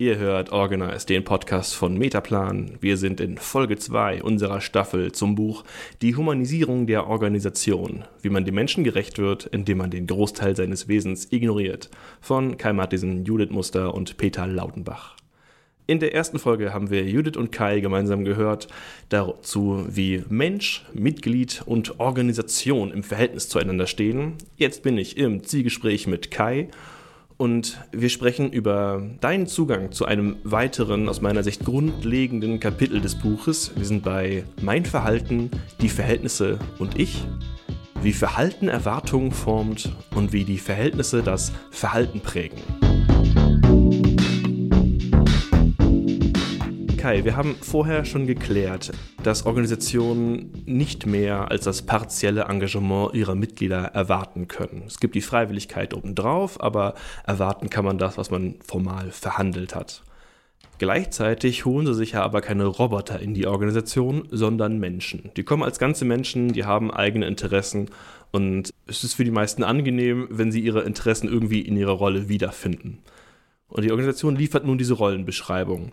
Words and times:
Ihr 0.00 0.16
hört 0.16 0.50
Organize, 0.50 1.06
den 1.06 1.24
Podcast 1.24 1.74
von 1.74 1.98
Metaplan. 1.98 2.78
Wir 2.80 2.96
sind 2.96 3.20
in 3.20 3.36
Folge 3.36 3.76
2 3.76 4.22
unserer 4.22 4.62
Staffel 4.62 5.12
zum 5.12 5.34
Buch 5.34 5.62
Die 6.00 6.16
Humanisierung 6.16 6.86
der 6.86 7.06
Organisation, 7.06 8.04
wie 8.22 8.30
man 8.30 8.46
dem 8.46 8.54
Menschen 8.54 8.82
gerecht 8.82 9.18
wird, 9.18 9.44
indem 9.44 9.76
man 9.76 9.90
den 9.90 10.06
Großteil 10.06 10.56
seines 10.56 10.88
Wesens 10.88 11.30
ignoriert, 11.30 11.90
von 12.22 12.56
Kai 12.56 12.72
Mattisen, 12.72 13.26
Judith 13.26 13.50
Muster 13.50 13.94
und 13.94 14.16
Peter 14.16 14.46
Lautenbach. 14.46 15.16
In 15.86 16.00
der 16.00 16.14
ersten 16.14 16.38
Folge 16.38 16.72
haben 16.72 16.88
wir 16.88 17.04
Judith 17.04 17.36
und 17.36 17.52
Kai 17.52 17.80
gemeinsam 17.80 18.24
gehört 18.24 18.68
dazu, 19.10 19.84
wie 19.86 20.24
Mensch, 20.30 20.86
Mitglied 20.94 21.62
und 21.66 22.00
Organisation 22.00 22.90
im 22.90 23.02
Verhältnis 23.02 23.50
zueinander 23.50 23.86
stehen. 23.86 24.36
Jetzt 24.56 24.82
bin 24.82 24.96
ich 24.96 25.18
im 25.18 25.44
Zielgespräch 25.44 26.06
mit 26.06 26.30
Kai 26.30 26.70
und 27.40 27.78
wir 27.90 28.10
sprechen 28.10 28.52
über 28.52 29.02
deinen 29.22 29.46
Zugang 29.46 29.92
zu 29.92 30.04
einem 30.04 30.36
weiteren, 30.44 31.08
aus 31.08 31.22
meiner 31.22 31.42
Sicht 31.42 31.64
grundlegenden 31.64 32.60
Kapitel 32.60 33.00
des 33.00 33.14
Buches. 33.14 33.72
Wir 33.76 33.86
sind 33.86 34.04
bei 34.04 34.44
Mein 34.60 34.84
Verhalten, 34.84 35.50
die 35.80 35.88
Verhältnisse 35.88 36.58
und 36.78 36.98
ich. 36.98 37.24
Wie 38.02 38.12
Verhalten 38.12 38.68
Erwartungen 38.68 39.32
formt 39.32 39.90
und 40.14 40.34
wie 40.34 40.44
die 40.44 40.58
Verhältnisse 40.58 41.22
das 41.22 41.50
Verhalten 41.70 42.20
prägen. 42.20 42.58
Kai, 47.00 47.24
wir 47.24 47.34
haben 47.34 47.56
vorher 47.62 48.04
schon 48.04 48.26
geklärt, 48.26 48.92
dass 49.22 49.46
Organisationen 49.46 50.52
nicht 50.66 51.06
mehr 51.06 51.50
als 51.50 51.64
das 51.64 51.80
partielle 51.80 52.42
Engagement 52.42 53.14
ihrer 53.14 53.34
Mitglieder 53.34 53.84
erwarten 53.94 54.48
können. 54.48 54.82
Es 54.86 55.00
gibt 55.00 55.14
die 55.14 55.22
Freiwilligkeit 55.22 55.94
obendrauf, 55.94 56.62
aber 56.62 56.92
erwarten 57.24 57.70
kann 57.70 57.86
man 57.86 57.96
das, 57.96 58.18
was 58.18 58.30
man 58.30 58.56
formal 58.66 59.12
verhandelt 59.12 59.74
hat. 59.74 60.02
Gleichzeitig 60.76 61.64
holen 61.64 61.86
sie 61.86 61.94
sich 61.94 62.12
ja 62.12 62.22
aber 62.22 62.42
keine 62.42 62.66
Roboter 62.66 63.18
in 63.18 63.32
die 63.32 63.46
Organisation, 63.46 64.28
sondern 64.30 64.78
Menschen. 64.78 65.30
Die 65.38 65.42
kommen 65.42 65.62
als 65.62 65.78
ganze 65.78 66.04
Menschen, 66.04 66.52
die 66.52 66.66
haben 66.66 66.90
eigene 66.90 67.26
Interessen 67.26 67.88
und 68.30 68.74
es 68.86 69.04
ist 69.04 69.14
für 69.14 69.24
die 69.24 69.30
meisten 69.30 69.64
angenehm, 69.64 70.28
wenn 70.30 70.52
sie 70.52 70.60
ihre 70.60 70.82
Interessen 70.82 71.28
irgendwie 71.28 71.62
in 71.62 71.78
ihrer 71.78 71.92
Rolle 71.92 72.28
wiederfinden. 72.28 72.98
Und 73.68 73.86
die 73.86 73.90
Organisation 73.90 74.36
liefert 74.36 74.66
nun 74.66 74.76
diese 74.76 74.92
Rollenbeschreibung 74.92 75.92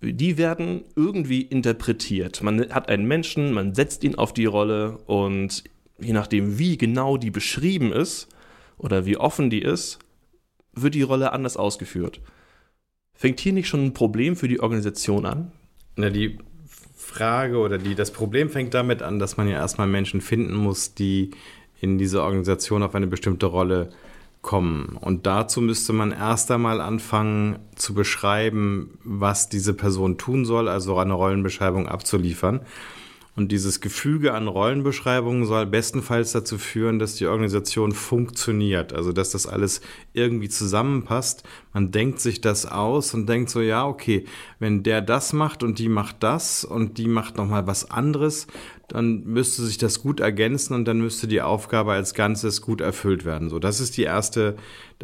die 0.00 0.38
werden 0.38 0.84
irgendwie 0.96 1.42
interpretiert. 1.42 2.42
Man 2.42 2.70
hat 2.70 2.88
einen 2.88 3.06
Menschen, 3.06 3.52
man 3.52 3.74
setzt 3.74 4.02
ihn 4.04 4.14
auf 4.14 4.32
die 4.32 4.46
Rolle 4.46 4.98
und 5.06 5.64
je 5.98 6.12
nachdem, 6.12 6.58
wie 6.58 6.78
genau 6.78 7.16
die 7.16 7.30
beschrieben 7.30 7.92
ist 7.92 8.28
oder 8.78 9.04
wie 9.04 9.18
offen 9.18 9.50
die 9.50 9.60
ist, 9.60 9.98
wird 10.72 10.94
die 10.94 11.02
Rolle 11.02 11.32
anders 11.32 11.56
ausgeführt. 11.56 12.20
Fängt 13.12 13.40
hier 13.40 13.52
nicht 13.52 13.68
schon 13.68 13.84
ein 13.84 13.94
Problem 13.94 14.36
für 14.36 14.48
die 14.48 14.60
Organisation 14.60 15.26
an? 15.26 15.52
Na, 15.96 16.08
die 16.08 16.38
Frage 16.96 17.58
oder 17.58 17.76
die, 17.76 17.94
das 17.94 18.12
Problem 18.12 18.48
fängt 18.48 18.72
damit 18.72 19.02
an, 19.02 19.18
dass 19.18 19.36
man 19.36 19.48
ja 19.48 19.56
erstmal 19.56 19.88
Menschen 19.88 20.22
finden 20.22 20.54
muss, 20.54 20.94
die 20.94 21.32
in 21.80 21.98
dieser 21.98 22.22
Organisation 22.22 22.82
auf 22.82 22.94
eine 22.94 23.06
bestimmte 23.06 23.46
Rolle 23.46 23.90
äh, 23.90 23.94
kommen. 24.42 24.96
Und 25.00 25.26
dazu 25.26 25.60
müsste 25.60 25.92
man 25.92 26.12
erst 26.12 26.50
einmal 26.50 26.80
anfangen 26.80 27.58
zu 27.74 27.94
beschreiben, 27.94 28.98
was 29.04 29.48
diese 29.48 29.74
Person 29.74 30.18
tun 30.18 30.44
soll, 30.44 30.68
also 30.68 30.96
eine 30.98 31.14
Rollenbeschreibung 31.14 31.88
abzuliefern. 31.88 32.60
Und 33.36 33.52
dieses 33.52 33.80
Gefüge 33.80 34.34
an 34.34 34.48
Rollenbeschreibungen 34.48 35.46
soll 35.46 35.64
bestenfalls 35.64 36.32
dazu 36.32 36.58
führen, 36.58 36.98
dass 36.98 37.14
die 37.14 37.26
Organisation 37.26 37.92
funktioniert, 37.92 38.92
also 38.92 39.12
dass 39.12 39.30
das 39.30 39.46
alles 39.46 39.80
irgendwie 40.12 40.48
zusammenpasst. 40.48 41.44
Man 41.72 41.92
denkt 41.92 42.20
sich 42.20 42.40
das 42.40 42.66
aus 42.66 43.14
und 43.14 43.28
denkt 43.28 43.48
so, 43.48 43.60
ja, 43.60 43.86
okay, 43.86 44.24
wenn 44.58 44.82
der 44.82 45.00
das 45.00 45.32
macht 45.32 45.62
und 45.62 45.78
die 45.78 45.88
macht 45.88 46.16
das 46.20 46.64
und 46.64 46.98
die 46.98 47.06
macht 47.06 47.36
nochmal 47.36 47.68
was 47.68 47.88
anderes, 47.90 48.48
dann 48.88 49.22
müsste 49.24 49.62
sich 49.62 49.78
das 49.78 50.02
gut 50.02 50.18
ergänzen 50.18 50.74
und 50.74 50.84
dann 50.86 51.00
müsste 51.00 51.28
die 51.28 51.40
Aufgabe 51.40 51.92
als 51.92 52.14
Ganzes 52.14 52.60
gut 52.60 52.80
erfüllt 52.80 53.24
werden. 53.24 53.48
So, 53.48 53.60
das 53.60 53.78
ist 53.78 53.96
die 53.96 54.02
erste. 54.02 54.56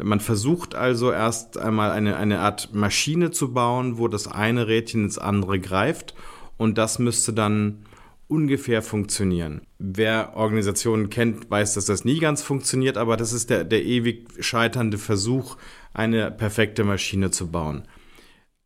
Man 0.03 0.19
versucht 0.19 0.75
also 0.75 1.13
erst 1.13 1.57
einmal 1.57 1.91
eine, 1.91 2.17
eine 2.17 2.39
Art 2.39 2.73
Maschine 2.73 3.31
zu 3.31 3.53
bauen, 3.53 3.97
wo 3.97 4.09
das 4.09 4.27
eine 4.27 4.67
Rädchen 4.67 5.05
ins 5.05 5.17
andere 5.17 5.59
greift 5.59 6.13
und 6.57 6.77
das 6.77 6.99
müsste 6.99 7.31
dann 7.33 7.85
ungefähr 8.27 8.81
funktionieren. 8.81 9.61
Wer 9.79 10.35
Organisationen 10.35 11.09
kennt, 11.09 11.49
weiß, 11.49 11.75
dass 11.75 11.85
das 11.85 12.05
nie 12.05 12.19
ganz 12.19 12.41
funktioniert, 12.43 12.97
aber 12.97 13.17
das 13.17 13.33
ist 13.33 13.49
der, 13.49 13.63
der 13.63 13.83
ewig 13.83 14.27
scheiternde 14.39 14.97
Versuch, 14.97 15.57
eine 15.93 16.31
perfekte 16.31 16.83
Maschine 16.83 17.31
zu 17.31 17.49
bauen. 17.51 17.87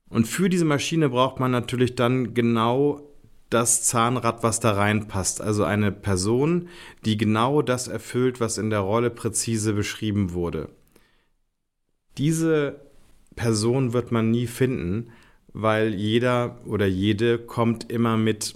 Und 0.09 0.27
für 0.27 0.49
diese 0.49 0.65
Maschine 0.65 1.09
braucht 1.09 1.39
man 1.39 1.51
natürlich 1.51 1.95
dann 1.95 2.33
genau 2.33 3.07
das 3.49 3.83
Zahnrad, 3.83 4.43
was 4.43 4.59
da 4.59 4.71
reinpasst. 4.71 5.41
Also 5.41 5.63
eine 5.63 5.91
Person, 5.91 6.69
die 7.05 7.17
genau 7.17 7.61
das 7.61 7.87
erfüllt, 7.87 8.39
was 8.39 8.57
in 8.57 8.69
der 8.69 8.79
Rolle 8.79 9.09
präzise 9.09 9.73
beschrieben 9.73 10.33
wurde. 10.33 10.69
Diese 12.17 12.81
Person 13.35 13.93
wird 13.93 14.11
man 14.11 14.31
nie 14.31 14.47
finden, 14.47 15.11
weil 15.53 15.93
jeder 15.93 16.59
oder 16.65 16.87
jede 16.87 17.37
kommt 17.37 17.91
immer 17.91 18.17
mit 18.17 18.55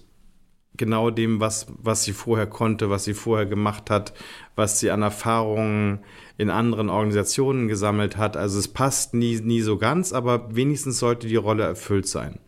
genau 0.77 1.09
dem, 1.09 1.39
was, 1.39 1.67
was 1.81 2.03
sie 2.03 2.13
vorher 2.13 2.47
konnte, 2.47 2.89
was 2.89 3.03
sie 3.03 3.13
vorher 3.13 3.45
gemacht 3.45 3.89
hat, 3.89 4.13
was 4.55 4.79
sie 4.79 4.91
an 4.91 5.01
Erfahrungen 5.01 5.99
in 6.37 6.49
anderen 6.49 6.89
Organisationen 6.89 7.67
gesammelt 7.67 8.17
hat. 8.17 8.37
Also 8.37 8.59
es 8.59 8.67
passt 8.67 9.13
nie, 9.13 9.39
nie 9.41 9.61
so 9.61 9.77
ganz, 9.77 10.13
aber 10.13 10.55
wenigstens 10.55 10.99
sollte 10.99 11.27
die 11.27 11.35
Rolle 11.35 11.63
erfüllt 11.63 12.07
sein. 12.07 12.39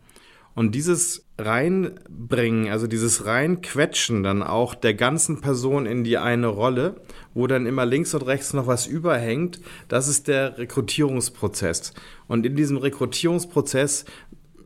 Und 0.54 0.74
dieses 0.74 1.24
Reinbringen, 1.38 2.72
also 2.72 2.88
dieses 2.88 3.24
Reinquetschen 3.24 4.24
dann 4.24 4.42
auch 4.42 4.74
der 4.74 4.94
ganzen 4.94 5.40
Person 5.40 5.86
in 5.86 6.02
die 6.02 6.18
eine 6.18 6.48
Rolle, 6.48 7.00
wo 7.32 7.46
dann 7.46 7.64
immer 7.64 7.86
links 7.86 8.12
und 8.12 8.22
rechts 8.22 8.54
noch 8.54 8.66
was 8.66 8.88
überhängt, 8.88 9.60
das 9.86 10.08
ist 10.08 10.26
der 10.26 10.58
Rekrutierungsprozess. 10.58 11.94
Und 12.26 12.44
in 12.44 12.56
diesem 12.56 12.76
Rekrutierungsprozess 12.76 14.04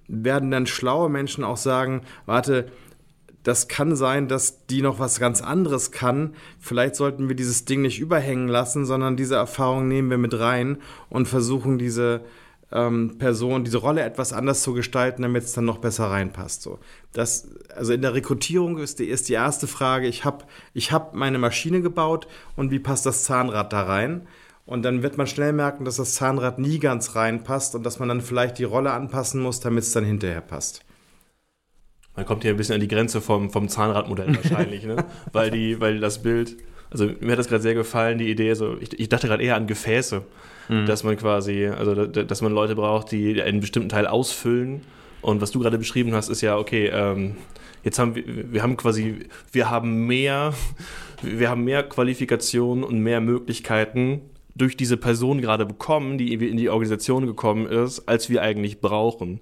werden 0.08 0.50
dann 0.50 0.66
schlaue 0.66 1.10
Menschen 1.10 1.44
auch 1.44 1.58
sagen, 1.58 2.02
warte, 2.24 2.72
das 3.42 3.68
kann 3.68 3.96
sein, 3.96 4.28
dass 4.28 4.66
die 4.66 4.82
noch 4.82 4.98
was 4.98 5.18
ganz 5.18 5.42
anderes 5.42 5.90
kann. 5.90 6.34
Vielleicht 6.60 6.94
sollten 6.94 7.28
wir 7.28 7.36
dieses 7.36 7.64
Ding 7.64 7.82
nicht 7.82 7.98
überhängen 7.98 8.48
lassen, 8.48 8.86
sondern 8.86 9.16
diese 9.16 9.34
Erfahrung 9.34 9.88
nehmen 9.88 10.10
wir 10.10 10.18
mit 10.18 10.38
rein 10.38 10.78
und 11.08 11.26
versuchen 11.26 11.78
diese 11.78 12.22
ähm, 12.70 13.18
Person, 13.18 13.64
diese 13.64 13.78
Rolle 13.78 14.02
etwas 14.02 14.32
anders 14.32 14.62
zu 14.62 14.72
gestalten, 14.72 15.22
damit 15.22 15.44
es 15.44 15.52
dann 15.52 15.64
noch 15.64 15.78
besser 15.78 16.06
reinpasst. 16.06 16.62
So. 16.62 16.78
Das, 17.12 17.48
also 17.74 17.92
in 17.92 18.02
der 18.02 18.14
Rekrutierung 18.14 18.78
ist 18.78 18.98
die, 18.98 19.06
ist 19.06 19.28
die 19.28 19.34
erste 19.34 19.66
Frage, 19.66 20.06
ich 20.06 20.24
habe 20.24 20.44
ich 20.72 20.92
hab 20.92 21.14
meine 21.14 21.38
Maschine 21.38 21.82
gebaut 21.82 22.28
und 22.56 22.70
wie 22.70 22.78
passt 22.78 23.06
das 23.06 23.24
Zahnrad 23.24 23.72
da 23.72 23.82
rein? 23.82 24.26
Und 24.64 24.84
dann 24.84 25.02
wird 25.02 25.18
man 25.18 25.26
schnell 25.26 25.52
merken, 25.52 25.84
dass 25.84 25.96
das 25.96 26.14
Zahnrad 26.14 26.58
nie 26.58 26.78
ganz 26.78 27.16
reinpasst 27.16 27.74
und 27.74 27.84
dass 27.84 27.98
man 27.98 28.08
dann 28.08 28.20
vielleicht 28.20 28.58
die 28.58 28.64
Rolle 28.64 28.92
anpassen 28.92 29.42
muss, 29.42 29.58
damit 29.58 29.82
es 29.82 29.92
dann 29.92 30.04
hinterher 30.04 30.40
passt. 30.40 30.84
Man 32.16 32.26
kommt 32.26 32.42
hier 32.42 32.52
ein 32.52 32.56
bisschen 32.56 32.74
an 32.74 32.80
die 32.80 32.88
Grenze 32.88 33.20
vom, 33.20 33.50
vom 33.50 33.68
Zahnradmodell 33.68 34.36
wahrscheinlich, 34.42 34.84
ne? 34.84 35.04
weil, 35.32 35.50
die, 35.50 35.80
weil 35.80 36.00
das 36.00 36.22
Bild, 36.22 36.56
also 36.90 37.10
mir 37.20 37.32
hat 37.32 37.38
das 37.38 37.48
gerade 37.48 37.62
sehr 37.62 37.74
gefallen, 37.74 38.18
die 38.18 38.30
Idee, 38.30 38.54
so, 38.54 38.76
ich, 38.80 38.98
ich 38.98 39.08
dachte 39.08 39.28
gerade 39.28 39.42
eher 39.42 39.56
an 39.56 39.66
Gefäße 39.66 40.22
mhm. 40.68 40.86
dass 40.86 41.04
man 41.04 41.16
quasi, 41.16 41.66
also 41.66 42.06
dass 42.06 42.42
man 42.42 42.52
Leute 42.52 42.74
braucht, 42.74 43.12
die 43.12 43.40
einen 43.42 43.60
bestimmten 43.60 43.88
Teil 43.88 44.06
ausfüllen. 44.06 44.82
Und 45.20 45.40
was 45.40 45.52
du 45.52 45.60
gerade 45.60 45.78
beschrieben 45.78 46.14
hast, 46.14 46.28
ist 46.28 46.40
ja, 46.40 46.58
okay, 46.58 46.90
ähm, 46.92 47.36
jetzt 47.84 47.98
haben 47.98 48.16
wir, 48.16 48.52
wir 48.52 48.62
haben 48.62 48.76
quasi, 48.76 49.20
wir 49.52 49.70
haben 49.70 50.06
mehr, 50.06 50.52
wir 51.22 51.48
haben 51.48 51.64
mehr 51.64 51.82
Qualifikationen 51.84 52.82
und 52.82 52.98
mehr 52.98 53.20
Möglichkeiten 53.20 54.22
durch 54.54 54.76
diese 54.76 54.96
Person 54.96 55.40
gerade 55.40 55.64
bekommen, 55.64 56.18
die 56.18 56.34
in 56.34 56.56
die 56.56 56.68
Organisation 56.68 57.26
gekommen 57.26 57.66
ist, 57.66 58.08
als 58.08 58.28
wir 58.28 58.42
eigentlich 58.42 58.80
brauchen. 58.80 59.40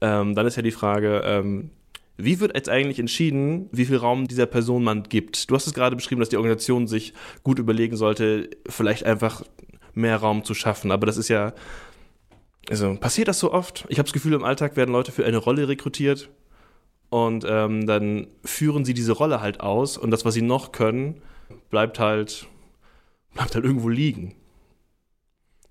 Ähm, 0.00 0.34
dann 0.34 0.46
ist 0.46 0.56
ja 0.56 0.62
die 0.62 0.70
Frage, 0.70 1.22
ähm, 1.24 1.70
wie 2.18 2.40
wird 2.40 2.54
jetzt 2.56 2.68
eigentlich 2.68 2.98
entschieden, 2.98 3.68
wie 3.70 3.84
viel 3.84 3.96
Raum 3.96 4.26
dieser 4.26 4.46
Person 4.46 4.82
man 4.82 5.04
gibt? 5.04 5.48
Du 5.48 5.54
hast 5.54 5.68
es 5.68 5.72
gerade 5.72 5.94
beschrieben, 5.94 6.20
dass 6.20 6.28
die 6.28 6.36
Organisation 6.36 6.88
sich 6.88 7.14
gut 7.44 7.60
überlegen 7.60 7.96
sollte, 7.96 8.50
vielleicht 8.68 9.04
einfach 9.04 9.44
mehr 9.94 10.16
Raum 10.16 10.44
zu 10.44 10.52
schaffen. 10.52 10.90
Aber 10.90 11.06
das 11.06 11.16
ist 11.16 11.28
ja, 11.28 11.54
also 12.68 12.96
passiert 12.96 13.28
das 13.28 13.38
so 13.38 13.52
oft? 13.52 13.86
Ich 13.88 13.98
habe 13.98 14.06
das 14.06 14.12
Gefühl, 14.12 14.32
im 14.32 14.42
Alltag 14.42 14.76
werden 14.76 14.92
Leute 14.92 15.12
für 15.12 15.24
eine 15.24 15.38
Rolle 15.38 15.68
rekrutiert 15.68 16.28
und 17.08 17.46
ähm, 17.48 17.86
dann 17.86 18.26
führen 18.44 18.84
sie 18.84 18.94
diese 18.94 19.12
Rolle 19.12 19.40
halt 19.40 19.60
aus 19.60 19.96
und 19.96 20.10
das, 20.10 20.24
was 20.24 20.34
sie 20.34 20.42
noch 20.42 20.72
können, 20.72 21.22
bleibt 21.70 22.00
halt, 22.00 22.48
bleibt 23.32 23.54
halt 23.54 23.64
irgendwo 23.64 23.88
liegen. 23.88 24.34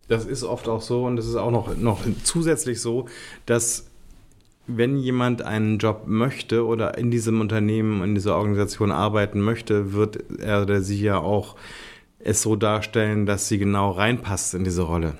Das 0.07 0.25
ist 0.25 0.43
oft 0.43 0.69
auch 0.69 0.81
so 0.81 1.03
und 1.03 1.17
es 1.17 1.27
ist 1.27 1.35
auch 1.35 1.51
noch, 1.51 1.75
noch 1.75 1.99
zusätzlich 2.23 2.79
so, 2.79 3.07
dass 3.45 3.86
wenn 4.67 4.97
jemand 4.97 5.41
einen 5.41 5.77
Job 5.77 6.03
möchte 6.05 6.65
oder 6.65 6.97
in 6.97 7.09
diesem 7.09 7.41
Unternehmen, 7.41 8.03
in 8.03 8.15
dieser 8.15 8.35
Organisation 8.35 8.91
arbeiten 8.91 9.41
möchte, 9.41 9.93
wird 9.93 10.19
er 10.39 10.61
oder 10.63 10.81
sie 10.81 11.01
ja 11.01 11.17
auch 11.17 11.55
es 12.19 12.41
so 12.41 12.55
darstellen, 12.55 13.25
dass 13.25 13.47
sie 13.47 13.57
genau 13.57 13.91
reinpasst 13.91 14.53
in 14.53 14.63
diese 14.63 14.81
Rolle. 14.81 15.13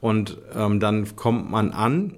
Und 0.00 0.38
ähm, 0.54 0.78
dann 0.78 1.16
kommt 1.16 1.50
man 1.50 1.72
an 1.72 2.14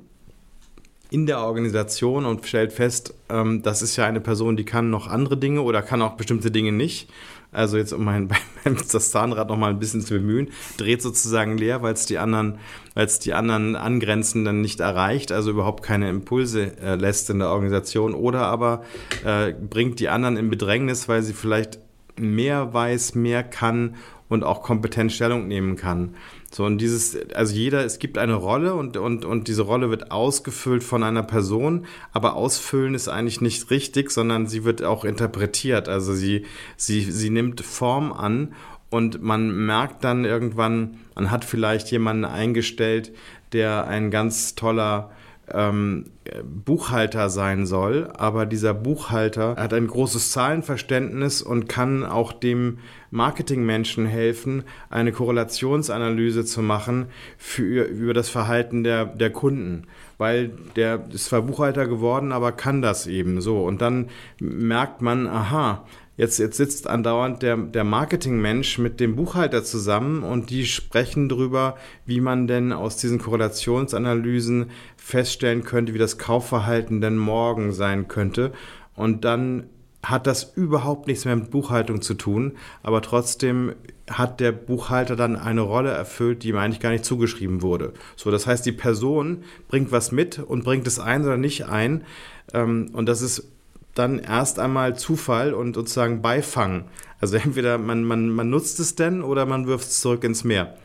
in 1.11 1.27
der 1.27 1.41
Organisation 1.41 2.27
und 2.27 2.47
stellt 2.47 2.73
fest, 2.73 3.15
ähm, 3.29 3.63
das 3.63 3.83
ist 3.83 3.97
ja 3.97 4.05
eine 4.06 4.21
Person, 4.21 4.56
die 4.56 4.65
kann 4.65 4.91
noch 4.91 5.09
andere 5.09 5.37
Dinge 5.37 5.63
oder 5.63 5.83
kann 5.83 6.03
auch 6.03 6.13
bestimmte 6.13 6.51
Dinge 6.51 6.73
nicht. 6.73 7.11
Also 7.52 7.76
jetzt 7.76 7.93
um 7.93 8.05
mein, 8.05 8.29
das 8.64 9.11
Zahnrad 9.11 9.49
noch 9.49 9.56
mal 9.56 9.70
ein 9.70 9.79
bisschen 9.79 10.02
zu 10.02 10.14
bemühen, 10.14 10.49
dreht 10.76 11.02
sozusagen 11.02 11.58
leer, 11.58 11.82
weil 11.82 11.94
es 11.94 12.06
die 12.06 12.19
anderen, 12.19 12.58
weil 12.94 13.08
die 13.25 13.35
anderen 13.35 13.76
Angrenzenden 13.76 14.61
nicht 14.61 14.81
erreicht, 14.81 15.32
also 15.32 15.50
überhaupt 15.50 15.82
keine 15.82 16.08
Impulse 16.08 16.76
äh, 16.79 16.94
lässt 16.94 17.31
in 17.31 17.38
der 17.38 17.49
Organisation. 17.49 18.14
Oder 18.14 18.43
aber 18.47 18.85
äh, 19.25 19.52
bringt 19.52 20.00
die 20.00 20.08
anderen 20.08 20.37
in 20.37 20.50
Bedrängnis, 20.50 21.08
weil 21.08 21.23
sie 21.23 21.32
vielleicht 21.35 21.79
mehr 22.17 22.73
weiß, 22.73 23.14
mehr 23.14 23.43
kann 23.43 23.96
und 24.31 24.44
auch 24.44 24.62
kompetent 24.62 25.12
Stellung 25.12 25.49
nehmen 25.49 25.77
kann. 25.77 26.15
So, 26.50 26.65
und 26.65 26.79
dieses, 26.79 27.19
also 27.35 27.55
jeder, 27.55 27.85
es 27.85 27.99
gibt 27.99 28.17
eine 28.17 28.35
Rolle 28.35 28.75
und, 28.75 28.97
und, 28.97 29.25
und 29.25 29.49
diese 29.49 29.62
Rolle 29.62 29.91
wird 29.91 30.11
ausgefüllt 30.11 30.82
von 30.82 31.03
einer 31.03 31.25
Person, 31.25 31.85
aber 32.12 32.37
ausfüllen 32.37 32.94
ist 32.94 33.09
eigentlich 33.09 33.41
nicht 33.41 33.71
richtig, 33.71 34.11
sondern 34.11 34.47
sie 34.47 34.65
wird 34.65 34.82
auch 34.82 35.05
interpretiert. 35.05 35.88
Also 35.88 36.15
sie, 36.15 36.47
sie, 36.77 37.03
sie 37.03 37.29
nimmt 37.29 37.61
Form 37.61 38.12
an 38.12 38.55
und 38.88 39.21
man 39.21 39.67
merkt 39.67 40.05
dann 40.05 40.25
irgendwann, 40.25 40.99
man 41.15 41.31
hat 41.31 41.44
vielleicht 41.44 41.91
jemanden 41.91 42.25
eingestellt, 42.25 43.12
der 43.53 43.88
ein 43.88 44.12
ganz 44.12 44.55
toller 44.55 45.11
ähm, 45.53 46.06
Buchhalter 46.44 47.31
sein 47.31 47.67
soll, 47.67 48.11
aber 48.17 48.47
dieser 48.47 48.75
Buchhalter 48.75 49.56
hat 49.56 49.75
ein 49.75 49.88
großes 49.88 50.31
Zahlenverständnis 50.31 51.43
und 51.43 51.69
kann 51.69 52.05
auch 52.05 52.32
dem 52.32 52.79
Marketingmenschen 53.11 54.07
helfen, 54.07 54.65
eine 54.89 55.12
Korrelationsanalyse 55.12 56.45
zu 56.45 56.62
machen 56.62 57.07
für, 57.39 57.85
über 57.85 58.15
das 58.15 58.29
Verhalten 58.29 58.85
der, 58.85 59.07
der 59.07 59.31
Kunden. 59.31 59.87
Weil 60.19 60.51
der 60.77 61.07
ist 61.12 61.27
zwar 61.27 61.43
Buchhalter 61.43 61.87
geworden, 61.87 62.33
aber 62.33 62.53
kann 62.53 62.83
das 62.83 63.07
eben 63.07 63.41
so. 63.41 63.65
Und 63.65 63.81
dann 63.81 64.09
merkt 64.39 65.03
man, 65.03 65.27
aha, 65.27 65.85
Jetzt, 66.21 66.39
jetzt 66.39 66.59
sitzt 66.59 66.87
andauernd 66.87 67.41
der, 67.41 67.57
der 67.57 67.83
Marketingmensch 67.83 68.77
mit 68.77 69.01
dem 69.01 69.17
Buchhalter 69.17 69.65
zusammen 69.65 70.23
und 70.23 70.51
die 70.51 70.67
sprechen 70.67 71.31
darüber, 71.31 71.79
wie 72.05 72.21
man 72.21 72.47
denn 72.47 72.75
aus 72.75 72.99
diesen 72.99 73.19
Korrelationsanalysen 73.19 74.67
feststellen 74.99 75.65
könnte, 75.65 75.95
wie 75.95 75.99
das 75.99 76.19
Kaufverhalten 76.19 77.01
denn 77.01 77.17
morgen 77.17 77.73
sein 77.73 78.06
könnte. 78.06 78.53
Und 78.95 79.25
dann 79.25 79.71
hat 80.02 80.26
das 80.26 80.52
überhaupt 80.55 81.06
nichts 81.06 81.25
mehr 81.25 81.37
mit 81.37 81.50
Buchhaltung 81.50 82.00
zu 82.00 82.14
tun, 82.14 82.52
aber 82.82 83.02
trotzdem 83.02 83.75
hat 84.11 84.41
der 84.41 84.52
Buchhalter 84.52 85.14
dann 85.14 85.37
eine 85.37 85.61
Rolle 85.61 85.91
erfüllt, 85.91 86.43
die 86.43 86.49
ihm 86.49 86.56
eigentlich 86.56 86.81
gar 86.81 86.91
nicht 86.91 87.05
zugeschrieben 87.05 87.62
wurde. 87.62 87.93
So, 88.17 88.31
das 88.31 88.47
heißt, 88.47 88.64
die 88.64 88.73
Person 88.73 89.44
bringt 89.69 89.93
was 89.93 90.11
mit 90.11 90.38
und 90.38 90.64
bringt 90.64 90.87
es 90.87 90.99
ein 90.99 91.23
oder 91.23 91.37
nicht 91.37 91.67
ein. 91.67 92.05
Ähm, 92.52 92.91
und 92.93 93.06
das 93.06 93.23
ist 93.23 93.49
dann 93.94 94.19
erst 94.19 94.58
einmal 94.58 94.97
Zufall 94.97 95.52
und 95.52 95.75
sozusagen 95.75 96.23
Beifang. 96.23 96.85
Also 97.20 97.37
entweder 97.37 97.79
man, 97.79 98.05
man, 98.05 98.31
man 98.31 98.50
nutzt 98.50 98.81
es 98.81 98.94
denn 98.94 99.23
oder 99.23 99.46
man 99.46 99.67
wirft 99.67 99.88
es 99.88 100.00
zurück 100.00 100.25
ins 100.25 100.44
Meer. 100.44 100.76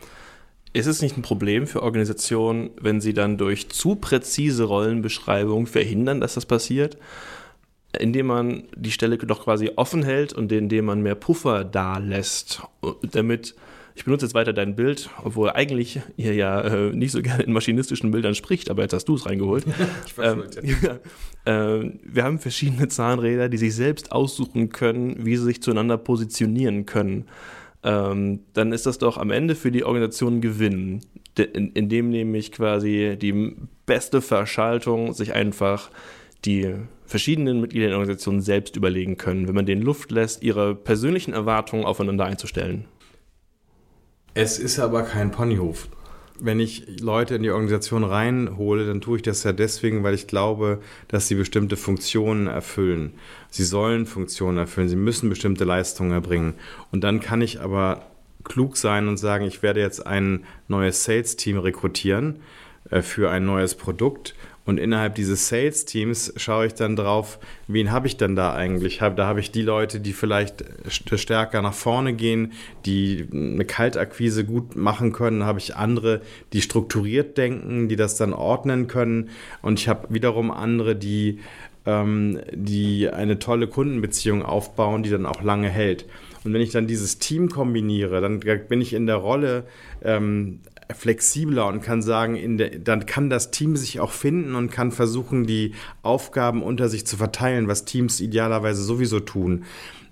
Ist 0.73 0.87
es 0.87 1.01
nicht 1.01 1.15
ein 1.17 1.21
Problem 1.21 1.67
für 1.67 1.81
Organisationen, 1.81 2.71
wenn 2.81 2.99
sie 2.99 3.13
dann 3.13 3.37
durch 3.37 3.69
zu 3.69 3.95
präzise 3.95 4.65
Rollenbeschreibung 4.65 5.67
verhindern, 5.67 6.19
dass 6.19 6.33
das 6.33 6.45
passiert? 6.45 6.97
Indem 7.99 8.27
man 8.27 8.63
die 8.75 8.91
Stelle 8.91 9.17
doch 9.17 9.43
quasi 9.43 9.71
offen 9.75 10.03
hält 10.03 10.33
und 10.33 10.51
indem 10.51 10.85
man 10.85 11.01
mehr 11.01 11.15
Puffer 11.15 11.63
da 11.63 11.97
lässt, 11.97 12.61
damit 13.11 13.55
ich 13.95 14.03
benutze 14.03 14.25
jetzt 14.25 14.35
weiter 14.35 14.51
dein 14.51 14.75
Bild, 14.75 15.09
obwohl 15.23 15.51
eigentlich 15.51 16.01
ihr 16.17 16.33
ja 16.33 16.61
äh, 16.61 16.91
nicht 16.91 17.11
so 17.11 17.21
gerne 17.21 17.43
in 17.43 17.53
maschinistischen 17.53 18.11
Bildern 18.11 18.35
spricht, 18.35 18.69
aber 18.69 18.81
jetzt 18.81 18.91
hast 18.91 19.05
du 19.05 19.15
es 19.15 19.25
reingeholt. 19.25 19.65
ich 20.05 20.13
ähm, 20.21 20.43
ja, 21.45 21.79
äh, 21.79 21.91
wir 22.03 22.23
haben 22.23 22.39
verschiedene 22.39 22.89
Zahnräder, 22.89 23.47
die 23.47 23.57
sich 23.57 23.73
selbst 23.73 24.11
aussuchen 24.11 24.69
können, 24.69 25.25
wie 25.25 25.37
sie 25.37 25.45
sich 25.45 25.61
zueinander 25.61 25.97
positionieren 25.97 26.85
können. 26.85 27.25
Ähm, 27.83 28.41
dann 28.53 28.73
ist 28.73 28.85
das 28.85 28.97
doch 28.97 29.17
am 29.17 29.31
Ende 29.31 29.55
für 29.55 29.71
die 29.71 29.85
Organisation 29.85 30.37
ein 30.37 30.41
Gewinn, 30.41 31.01
in, 31.37 31.71
indem 31.71 32.09
nämlich 32.09 32.51
quasi 32.51 33.15
die 33.17 33.55
beste 33.85 34.21
Verschaltung 34.21 35.13
sich 35.13 35.33
einfach 35.33 35.89
die 36.45 36.75
verschiedenen 37.05 37.61
Mitglieder 37.61 37.87
der 37.87 37.97
Organisation 37.97 38.41
selbst 38.41 38.75
überlegen 38.75 39.17
können, 39.17 39.47
wenn 39.47 39.55
man 39.55 39.65
denen 39.65 39.81
Luft 39.81 40.11
lässt, 40.11 40.43
ihre 40.43 40.75
persönlichen 40.75 41.33
Erwartungen 41.33 41.85
aufeinander 41.85 42.25
einzustellen. 42.25 42.85
Es 44.33 44.59
ist 44.59 44.79
aber 44.79 45.03
kein 45.03 45.31
Ponyhof. 45.31 45.87
Wenn 46.37 46.59
ich 46.59 46.99
Leute 46.99 47.35
in 47.35 47.43
die 47.43 47.51
Organisation 47.51 48.03
reinhole, 48.03 48.85
dann 48.85 48.99
tue 48.99 49.17
ich 49.17 49.21
das 49.23 49.43
ja 49.43 49.53
deswegen, 49.53 50.03
weil 50.03 50.13
ich 50.13 50.27
glaube, 50.27 50.81
dass 51.07 51.29
sie 51.29 51.35
bestimmte 51.35 51.77
Funktionen 51.77 52.47
erfüllen. 52.47 53.13
Sie 53.49 53.63
sollen 53.63 54.05
Funktionen 54.05 54.57
erfüllen, 54.57 54.89
sie 54.89 54.97
müssen 54.97 55.29
bestimmte 55.29 55.63
Leistungen 55.63 56.11
erbringen. 56.11 56.55
Und 56.91 57.05
dann 57.05 57.21
kann 57.21 57.41
ich 57.41 57.61
aber 57.61 58.07
klug 58.43 58.75
sein 58.75 59.07
und 59.07 59.15
sagen, 59.15 59.45
ich 59.45 59.63
werde 59.63 59.79
jetzt 59.79 60.05
ein 60.05 60.43
neues 60.67 61.05
Sales-Team 61.05 61.57
rekrutieren 61.57 62.41
äh, 62.89 63.01
für 63.01 63.29
ein 63.31 63.45
neues 63.45 63.75
Produkt 63.75 64.35
und 64.65 64.79
innerhalb 64.79 65.15
dieses 65.15 65.47
Sales-Teams 65.47 66.33
schaue 66.37 66.65
ich 66.65 66.73
dann 66.73 66.95
drauf, 66.95 67.39
wen 67.67 67.91
habe 67.91 68.07
ich 68.07 68.17
denn 68.17 68.35
da 68.35 68.53
eigentlich? 68.53 68.97
Da 68.97 69.27
habe 69.27 69.39
ich 69.39 69.51
die 69.51 69.61
Leute, 69.61 69.99
die 69.99 70.13
vielleicht 70.13 70.65
stärker 70.87 71.61
nach 71.61 71.73
vorne 71.73 72.13
gehen, 72.13 72.53
die 72.85 73.27
eine 73.31 73.65
Kaltakquise 73.65 74.43
gut 74.43 74.75
machen 74.75 75.11
können. 75.11 75.41
Da 75.41 75.45
habe 75.45 75.59
ich 75.59 75.75
andere, 75.75 76.21
die 76.51 76.61
strukturiert 76.61 77.37
denken, 77.37 77.87
die 77.89 77.95
das 77.95 78.17
dann 78.17 78.33
ordnen 78.33 78.87
können. 78.87 79.29
Und 79.61 79.79
ich 79.79 79.87
habe 79.87 80.07
wiederum 80.11 80.49
andere, 80.49 80.95
die, 80.95 81.39
ähm, 81.85 82.39
die 82.51 83.07
eine 83.07 83.37
tolle 83.37 83.67
Kundenbeziehung 83.67 84.41
aufbauen, 84.41 85.03
die 85.03 85.11
dann 85.11 85.27
auch 85.27 85.43
lange 85.43 85.69
hält. 85.69 86.07
Und 86.43 86.53
wenn 86.53 86.61
ich 86.61 86.71
dann 86.71 86.87
dieses 86.87 87.19
Team 87.19 87.49
kombiniere, 87.49 88.19
dann 88.21 88.39
bin 88.39 88.81
ich 88.81 88.93
in 88.93 89.05
der 89.05 89.15
Rolle 89.17 89.65
ähm, 90.03 90.59
flexibler 90.93 91.67
und 91.67 91.81
kann 91.81 92.01
sagen, 92.01 92.57
der, 92.57 92.79
dann 92.79 93.05
kann 93.05 93.29
das 93.29 93.51
Team 93.51 93.75
sich 93.75 93.99
auch 93.99 94.11
finden 94.11 94.55
und 94.55 94.71
kann 94.71 94.91
versuchen, 94.91 95.45
die 95.45 95.73
Aufgaben 96.03 96.61
unter 96.61 96.89
sich 96.89 97.07
zu 97.07 97.17
verteilen, 97.17 97.67
was 97.67 97.85
Teams 97.85 98.19
idealerweise 98.19 98.83
sowieso 98.83 99.19
tun. 99.19 99.65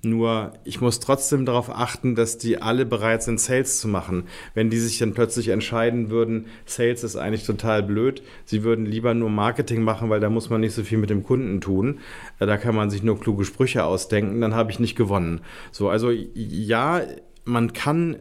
Nur 0.06 0.52
ich 0.66 0.82
muss 0.82 1.00
trotzdem 1.00 1.46
darauf 1.46 1.70
achten, 1.70 2.14
dass 2.14 2.38
die 2.38 2.62
alle 2.62 2.86
bereit 2.86 3.24
sind, 3.24 3.40
Sales 3.40 3.80
zu 3.80 3.88
machen. 3.88 4.26
Wenn 4.54 4.70
die 4.70 4.78
sich 4.78 4.98
dann 4.98 5.14
plötzlich 5.14 5.48
entscheiden 5.48 6.10
würden, 6.10 6.48
Sales 6.66 7.06
ist 7.06 7.16
eigentlich 7.16 7.46
total 7.46 7.84
blöd, 7.84 8.22
sie 8.44 8.64
würden 8.64 8.86
lieber 8.86 9.14
nur 9.14 9.30
Marketing 9.30 9.82
machen, 9.82 10.10
weil 10.10 10.20
da 10.20 10.30
muss 10.30 10.50
man 10.50 10.60
nicht 10.60 10.74
so 10.74 10.84
viel 10.84 10.98
mit 10.98 11.10
dem 11.10 11.24
Kunden 11.24 11.62
tun. 11.62 12.00
Äh, 12.40 12.48
da 12.48 12.58
kann 12.58 12.76
man 12.76 12.90
sich 12.90 13.02
nur 13.02 13.18
kluge 13.18 13.46
Sprüche 13.46 13.86
ausdenken, 13.86 14.42
dann 14.42 14.56
habe 14.56 14.72
ich 14.72 14.80
nicht 14.80 14.98
gewonnen. 14.98 15.40
So, 15.72 15.88
also 15.88 16.12
ja, 16.12 17.02
man 17.46 17.72
kann 17.72 18.18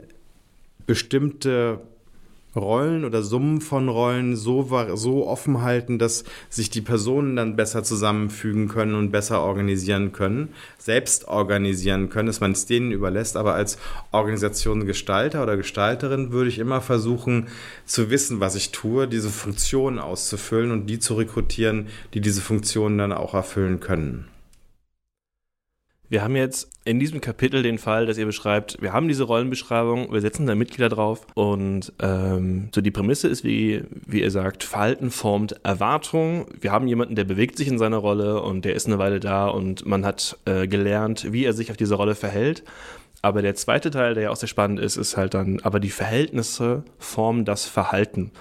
bestimmte 0.87 1.81
Rollen 2.55 3.05
oder 3.05 3.23
Summen 3.23 3.61
von 3.61 3.89
Rollen 3.89 4.37
so, 4.37 4.69
so 4.95 5.27
offen 5.27 5.63
halten, 5.63 5.99
dass 5.99 6.25
sich 6.51 6.69
die 6.71 6.83
Personen 6.83 7.37
dann 7.37 7.57
besser 7.57 7.83
zusammenfügen 7.83 8.69
können 8.69 8.95
und 8.95 9.11
besser 9.11 9.41
organisieren 9.41 10.13
können, 10.13 10.51
selbst 10.79 11.29
organisieren 11.29 12.11
können, 12.11 12.27
dass 12.27 12.41
man 12.41 12.53
es 12.53 12.67
denen 12.67 12.93
überlässt. 12.93 13.37
Aber 13.37 13.55
als 13.55 13.79
Organisationsgestalter 14.11 15.43
oder 15.43 15.57
Gestalterin 15.57 16.33
würde 16.33 16.51
ich 16.51 16.59
immer 16.59 16.81
versuchen 16.81 17.49
zu 17.87 18.11
wissen, 18.11 18.41
was 18.41 18.55
ich 18.55 18.71
tue, 18.73 19.09
diese 19.09 19.31
Funktionen 19.31 19.99
auszufüllen 19.99 20.71
und 20.73 20.87
die 20.87 20.99
zu 20.99 21.15
rekrutieren, 21.15 21.89
die 22.15 22.21
diese 22.21 22.43
Funktionen 22.43 22.99
dann 22.99 23.13
auch 23.13 23.35
erfüllen 23.35 23.81
können. 23.81 24.32
Wir 26.13 26.23
haben 26.23 26.37
jetzt 26.37 26.69
in 26.85 27.01
diesem 27.01 27.23
Kapitel 27.23 27.63
den 27.63 27.79
Fall, 27.79 28.05
dass 28.05 28.19
ihr 28.19 28.27
beschreibt, 28.27 28.77
wir 28.83 28.93
haben 28.93 29.09
diese 29.09 29.25
Rollenbeschreibung, 29.25 30.13
wir 30.13 30.21
setzen 30.21 30.47
da 30.47 30.55
Mitglieder 30.55 30.91
drauf 30.91 31.27
und 31.33 31.91
ähm, 32.03 32.69
so 32.75 32.83
die 32.83 32.91
Prämisse 32.91 33.29
ist, 33.29 33.45
wie, 33.45 33.85
wie 34.05 34.21
ihr 34.21 34.31
sagt, 34.31 34.63
Verhalten 34.63 35.11
formt 35.11 35.57
Erwartung. 35.65 36.49
Wir 36.61 36.71
haben 36.71 36.87
jemanden, 36.87 37.15
der 37.15 37.25
bewegt 37.25 37.57
sich 37.57 37.67
in 37.67 37.79
seiner 37.79 37.97
Rolle 37.97 38.43
und 38.43 38.67
der 38.67 38.75
ist 38.75 38.87
eine 38.87 38.99
Weile 38.99 39.21
da 39.21 39.49
und 39.49 39.87
man 39.87 40.05
hat 40.05 40.37
äh, 40.45 40.69
gelernt, 40.69 41.33
wie 41.33 41.47
er 41.47 41.55
sich 41.55 41.71
auf 41.71 41.79
diese 41.79 41.95
Rolle 41.95 42.15
verhält. 42.15 42.63
Aber 43.23 43.41
der 43.41 43.55
zweite 43.55 43.91
Teil, 43.91 44.13
der 44.13 44.25
ja 44.25 44.31
auch 44.31 44.37
sehr 44.37 44.51
spannend 44.51 44.81
ist, 44.81 44.99
ist 44.99 45.17
halt 45.17 45.33
dann, 45.33 45.61
aber 45.63 45.81
die 45.81 45.89
Verhältnisse 45.89 46.85
formen 46.99 47.47
das 47.47 47.65
Verhalten. 47.65 48.33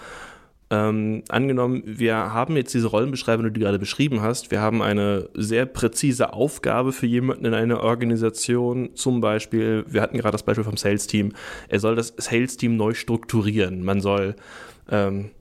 Ähm, 0.71 1.23
angenommen, 1.27 1.83
wir 1.85 2.15
haben 2.15 2.55
jetzt 2.55 2.73
diese 2.73 2.87
Rollenbeschreibung, 2.87 3.45
die 3.45 3.51
du 3.51 3.59
gerade 3.59 3.77
beschrieben 3.77 4.21
hast. 4.21 4.51
Wir 4.51 4.61
haben 4.61 4.81
eine 4.81 5.27
sehr 5.33 5.65
präzise 5.65 6.31
Aufgabe 6.31 6.93
für 6.93 7.07
jemanden 7.07 7.43
in 7.43 7.53
einer 7.53 7.83
Organisation. 7.83 8.95
Zum 8.95 9.19
Beispiel, 9.19 9.83
wir 9.89 10.01
hatten 10.01 10.17
gerade 10.17 10.31
das 10.31 10.43
Beispiel 10.43 10.63
vom 10.63 10.77
Sales-Team. 10.77 11.33
Er 11.67 11.79
soll 11.81 11.97
das 11.97 12.13
Sales-Team 12.15 12.77
neu 12.77 12.93
strukturieren. 12.93 13.83
Man 13.83 13.99
soll, 13.99 14.37
ähm, 14.89 15.31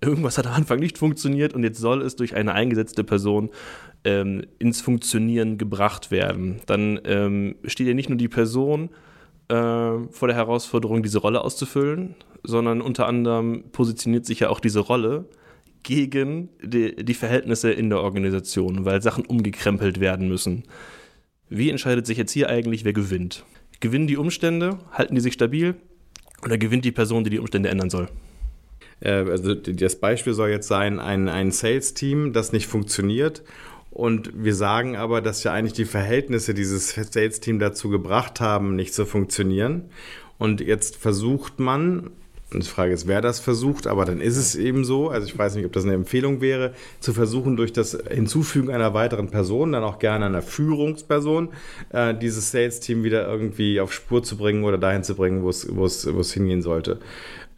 irgendwas 0.00 0.38
hat 0.38 0.46
am 0.46 0.54
Anfang 0.54 0.78
nicht 0.78 0.96
funktioniert 0.96 1.52
und 1.52 1.62
jetzt 1.62 1.78
soll 1.78 2.00
es 2.00 2.16
durch 2.16 2.34
eine 2.34 2.54
eingesetzte 2.54 3.04
Person 3.04 3.50
ähm, 4.04 4.46
ins 4.58 4.80
Funktionieren 4.80 5.58
gebracht 5.58 6.10
werden. 6.10 6.62
Dann 6.64 6.98
ähm, 7.04 7.56
steht 7.66 7.88
ja 7.88 7.94
nicht 7.94 8.08
nur 8.08 8.16
die 8.16 8.28
Person, 8.28 8.88
äh, 9.48 9.54
vor 10.10 10.28
der 10.28 10.36
Herausforderung, 10.36 11.02
diese 11.02 11.18
Rolle 11.18 11.42
auszufüllen, 11.42 12.14
sondern 12.42 12.80
unter 12.80 13.06
anderem 13.06 13.64
positioniert 13.72 14.26
sich 14.26 14.40
ja 14.40 14.48
auch 14.48 14.60
diese 14.60 14.80
Rolle 14.80 15.26
gegen 15.82 16.48
die, 16.62 16.94
die 16.96 17.14
Verhältnisse 17.14 17.72
in 17.72 17.90
der 17.90 18.00
Organisation, 18.00 18.84
weil 18.84 19.02
Sachen 19.02 19.24
umgekrempelt 19.24 20.00
werden 20.00 20.28
müssen. 20.28 20.64
Wie 21.48 21.70
entscheidet 21.70 22.06
sich 22.06 22.18
jetzt 22.18 22.32
hier 22.32 22.48
eigentlich, 22.48 22.84
wer 22.84 22.92
gewinnt? 22.92 23.44
Gewinnen 23.80 24.06
die 24.06 24.16
Umstände? 24.16 24.78
Halten 24.92 25.14
die 25.14 25.20
sich 25.20 25.34
stabil? 25.34 25.74
Oder 26.44 26.58
gewinnt 26.58 26.84
die 26.84 26.92
Person, 26.92 27.24
die 27.24 27.30
die 27.30 27.38
Umstände 27.38 27.68
ändern 27.68 27.90
soll? 27.90 28.08
Äh, 29.00 29.10
also 29.10 29.54
das 29.54 29.96
Beispiel 29.96 30.34
soll 30.34 30.50
jetzt 30.50 30.68
sein, 30.68 30.98
ein, 30.98 31.28
ein 31.28 31.50
Sales-Team, 31.50 32.32
das 32.32 32.52
nicht 32.52 32.66
funktioniert. 32.66 33.42
Und 33.90 34.32
wir 34.34 34.54
sagen 34.54 34.96
aber, 34.96 35.20
dass 35.20 35.44
ja 35.44 35.52
eigentlich 35.52 35.74
die 35.74 35.84
Verhältnisse 35.84 36.54
dieses 36.54 36.94
Sales-Team 36.94 37.58
dazu 37.58 37.90
gebracht 37.90 38.40
haben, 38.40 38.74
nicht 38.74 38.94
zu 38.94 39.04
funktionieren. 39.04 39.90
Und 40.38 40.60
jetzt 40.60 40.96
versucht 40.96 41.60
man, 41.60 42.10
und 42.54 42.64
die 42.64 42.68
Frage 42.68 42.92
ist, 42.92 43.06
wer 43.06 43.20
das 43.20 43.40
versucht, 43.40 43.86
aber 43.86 44.04
dann 44.04 44.20
ist 44.20 44.36
es 44.36 44.54
eben 44.54 44.84
so, 44.84 45.10
also 45.10 45.26
ich 45.26 45.36
weiß 45.36 45.54
nicht, 45.54 45.66
ob 45.66 45.72
das 45.72 45.84
eine 45.84 45.94
Empfehlung 45.94 46.40
wäre, 46.40 46.72
zu 47.00 47.12
versuchen, 47.12 47.56
durch 47.56 47.72
das 47.72 47.98
Hinzufügen 48.10 48.70
einer 48.70 48.94
weiteren 48.94 49.28
Person, 49.28 49.72
dann 49.72 49.84
auch 49.84 49.98
gerne 49.98 50.26
einer 50.26 50.42
Führungsperson, 50.42 51.50
äh, 51.90 52.14
dieses 52.14 52.50
Sales-Team 52.50 53.04
wieder 53.04 53.26
irgendwie 53.26 53.80
auf 53.80 53.92
Spur 53.92 54.22
zu 54.22 54.36
bringen 54.36 54.64
oder 54.64 54.78
dahin 54.78 55.04
zu 55.04 55.14
bringen, 55.14 55.42
wo 55.42 55.48
es, 55.48 56.32
hingehen 56.32 56.62
sollte. 56.62 56.98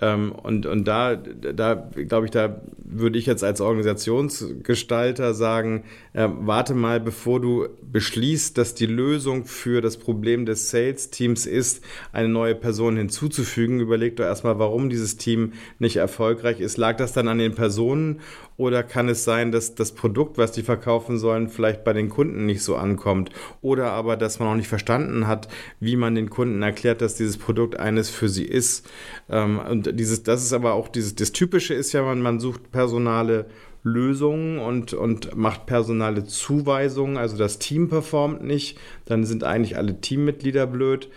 Ähm, 0.00 0.32
und, 0.32 0.66
und 0.66 0.84
da, 0.84 1.16
da 1.16 1.74
glaube 2.06 2.26
ich, 2.26 2.30
da 2.32 2.60
würde 2.78 3.18
ich 3.18 3.26
jetzt 3.26 3.44
als 3.44 3.60
Organisationsgestalter 3.60 5.34
sagen, 5.34 5.84
äh, 6.12 6.28
warte 6.28 6.74
mal, 6.74 7.00
bevor 7.00 7.40
du 7.40 7.68
beschließt, 7.82 8.56
dass 8.58 8.74
die 8.74 8.86
Lösung 8.86 9.44
für 9.44 9.80
das 9.80 9.96
Problem 9.96 10.46
des 10.46 10.70
Sales-Teams 10.70 11.46
ist, 11.46 11.84
eine 12.12 12.28
neue 12.28 12.54
Person 12.54 12.96
hinzuzufügen, 12.96 13.80
überleg 13.80 14.16
doch 14.16 14.24
erstmal, 14.24 14.58
warum 14.58 14.90
dieses 14.90 15.16
Team 15.16 15.52
nicht 15.78 15.96
erfolgreich 15.96 16.60
ist. 16.60 16.76
Lag 16.76 16.96
das 16.96 17.12
dann 17.12 17.28
an 17.28 17.38
den 17.38 17.54
Personen 17.54 18.20
oder 18.56 18.84
kann 18.84 19.08
es 19.08 19.24
sein, 19.24 19.50
dass 19.50 19.74
das 19.74 19.92
Produkt, 19.92 20.38
was 20.38 20.52
die 20.52 20.62
verkaufen 20.62 21.18
sollen, 21.18 21.48
vielleicht 21.48 21.82
bei 21.82 21.92
den 21.92 22.08
Kunden 22.08 22.46
nicht 22.46 22.62
so 22.62 22.76
ankommt? 22.76 23.30
Oder 23.62 23.90
aber, 23.92 24.16
dass 24.16 24.38
man 24.38 24.48
auch 24.48 24.54
nicht 24.54 24.68
verstanden 24.68 25.26
hat, 25.26 25.48
wie 25.80 25.96
man 25.96 26.14
den 26.14 26.30
Kunden 26.30 26.62
erklärt, 26.62 27.00
dass 27.00 27.16
dieses 27.16 27.36
Produkt 27.36 27.78
eines 27.78 28.10
für 28.10 28.28
sie 28.28 28.44
ist. 28.44 28.88
Ähm, 29.28 29.58
und 29.58 29.83
dieses, 29.92 30.22
das 30.22 30.42
ist 30.42 30.52
aber 30.52 30.74
auch 30.74 30.88
dieses, 30.88 31.14
das 31.14 31.32
Typische 31.32 31.74
ist 31.74 31.92
ja, 31.92 32.02
man, 32.02 32.20
man 32.20 32.40
sucht 32.40 32.72
personale 32.72 33.46
Lösungen 33.82 34.58
und, 34.58 34.94
und 34.94 35.36
macht 35.36 35.66
personale 35.66 36.24
Zuweisungen. 36.24 37.16
Also 37.16 37.36
das 37.36 37.58
Team 37.58 37.88
performt 37.88 38.42
nicht, 38.42 38.78
dann 39.04 39.24
sind 39.24 39.44
eigentlich 39.44 39.76
alle 39.76 40.00
Teammitglieder 40.00 40.66
blöd 40.66 41.08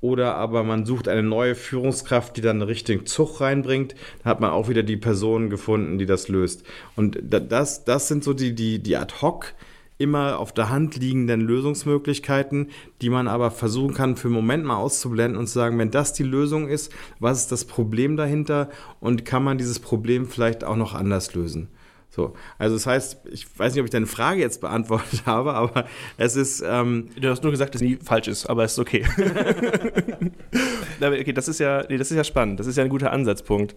oder 0.00 0.34
aber 0.34 0.62
man 0.62 0.84
sucht 0.84 1.08
eine 1.08 1.22
neue 1.22 1.54
Führungskraft, 1.54 2.36
die 2.36 2.40
dann 2.40 2.56
einen 2.56 2.68
richtigen 2.68 3.06
Zug 3.06 3.40
reinbringt, 3.40 3.94
dann 4.22 4.30
hat 4.30 4.40
man 4.40 4.50
auch 4.50 4.68
wieder 4.68 4.82
die 4.82 4.96
Person 4.96 5.50
gefunden, 5.50 5.98
die 5.98 6.06
das 6.06 6.28
löst. 6.28 6.64
Und 6.96 7.18
das, 7.22 7.84
das 7.84 8.08
sind 8.08 8.22
so 8.22 8.34
die, 8.34 8.54
die, 8.54 8.78
die 8.78 8.96
ad 8.96 9.14
hoc 9.22 9.54
immer 9.98 10.38
auf 10.38 10.52
der 10.52 10.68
Hand 10.68 10.96
liegenden 10.96 11.40
Lösungsmöglichkeiten, 11.40 12.70
die 13.00 13.10
man 13.10 13.28
aber 13.28 13.50
versuchen 13.50 13.94
kann, 13.94 14.16
für 14.16 14.28
einen 14.28 14.34
Moment 14.34 14.64
mal 14.64 14.76
auszublenden 14.76 15.38
und 15.38 15.46
zu 15.46 15.54
sagen, 15.54 15.78
wenn 15.78 15.90
das 15.90 16.12
die 16.12 16.22
Lösung 16.22 16.68
ist, 16.68 16.92
was 17.18 17.38
ist 17.38 17.52
das 17.52 17.64
Problem 17.64 18.16
dahinter 18.16 18.68
und 19.00 19.24
kann 19.24 19.42
man 19.42 19.58
dieses 19.58 19.78
Problem 19.78 20.26
vielleicht 20.26 20.64
auch 20.64 20.76
noch 20.76 20.94
anders 20.94 21.34
lösen? 21.34 21.68
So, 22.10 22.34
also 22.56 22.76
das 22.76 22.86
heißt, 22.86 23.26
ich 23.30 23.46
weiß 23.58 23.74
nicht, 23.74 23.80
ob 23.80 23.84
ich 23.84 23.90
deine 23.90 24.06
Frage 24.06 24.40
jetzt 24.40 24.62
beantwortet 24.62 25.22
habe, 25.26 25.52
aber 25.52 25.84
es 26.16 26.34
ist. 26.34 26.62
Ähm 26.66 27.10
du 27.20 27.28
hast 27.28 27.42
nur 27.42 27.52
gesagt, 27.52 27.74
dass 27.74 27.82
es 27.82 27.86
nie 27.86 27.96
falsch 27.96 28.28
ist, 28.28 28.46
aber 28.46 28.64
es 28.64 28.72
ist 28.72 28.78
okay. 28.78 29.04
okay, 31.00 31.32
das 31.34 31.48
ist 31.48 31.60
ja, 31.60 31.84
nee, 31.90 31.98
das 31.98 32.10
ist 32.10 32.16
ja 32.16 32.24
spannend. 32.24 32.58
Das 32.58 32.66
ist 32.66 32.76
ja 32.76 32.84
ein 32.84 32.88
guter 32.88 33.12
Ansatzpunkt. 33.12 33.74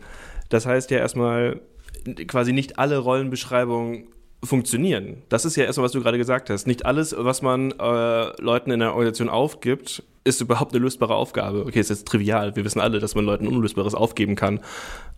Das 0.47 0.65
heißt 0.65 0.89
ja 0.89 0.99
erstmal, 0.99 1.59
quasi 2.27 2.53
nicht 2.53 2.79
alle 2.79 2.97
Rollenbeschreibungen 2.99 4.07
funktionieren. 4.43 5.17
Das 5.29 5.45
ist 5.45 5.55
ja 5.55 5.65
erstmal, 5.65 5.85
was 5.85 5.91
du 5.91 6.01
gerade 6.01 6.17
gesagt 6.17 6.49
hast. 6.49 6.65
Nicht 6.65 6.85
alles, 6.85 7.15
was 7.17 7.41
man 7.41 7.71
äh, 7.71 8.41
Leuten 8.41 8.71
in 8.71 8.79
der 8.79 8.91
Organisation 8.91 9.29
aufgibt, 9.29 10.03
ist 10.23 10.41
überhaupt 10.41 10.73
eine 10.73 10.83
lösbare 10.83 11.15
Aufgabe. 11.15 11.65
Okay, 11.65 11.79
ist 11.79 11.89
jetzt 11.89 12.07
trivial. 12.07 12.55
Wir 12.55 12.63
wissen 12.63 12.79
alle, 12.79 12.99
dass 12.99 13.15
man 13.15 13.25
Leuten 13.25 13.47
Unlösbares 13.47 13.95
aufgeben 13.95 14.35
kann. 14.35 14.61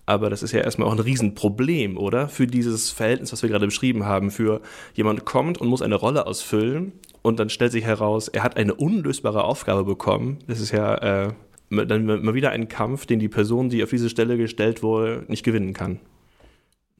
Aber 0.05 0.29
das 0.29 0.41
ist 0.41 0.51
ja 0.51 0.61
erstmal 0.61 0.87
auch 0.87 0.93
ein 0.93 0.99
Riesenproblem, 0.99 1.97
oder? 1.97 2.27
Für 2.27 2.47
dieses 2.47 2.89
Verhältnis, 2.89 3.31
was 3.31 3.43
wir 3.43 3.49
gerade 3.49 3.67
beschrieben 3.67 4.05
haben. 4.05 4.31
Für 4.31 4.61
jemand 4.93 5.25
kommt 5.25 5.59
und 5.59 5.67
muss 5.67 5.81
eine 5.81 5.95
Rolle 5.95 6.25
ausfüllen 6.25 6.93
und 7.21 7.39
dann 7.39 7.49
stellt 7.49 7.71
sich 7.71 7.83
heraus, 7.83 8.27
er 8.27 8.43
hat 8.43 8.57
eine 8.57 8.73
unlösbare 8.73 9.43
Aufgabe 9.43 9.83
bekommen. 9.83 10.39
Das 10.47 10.59
ist 10.59 10.71
ja 10.71 11.27
äh, 11.27 11.33
dann 11.69 12.05
mal 12.05 12.33
wieder 12.33 12.49
ein 12.49 12.67
Kampf, 12.67 13.05
den 13.05 13.19
die 13.19 13.29
Person, 13.29 13.69
die 13.69 13.83
auf 13.83 13.89
diese 13.89 14.09
Stelle 14.09 14.37
gestellt 14.37 14.81
wurde, 14.81 15.23
nicht 15.27 15.43
gewinnen 15.43 15.73
kann. 15.73 15.99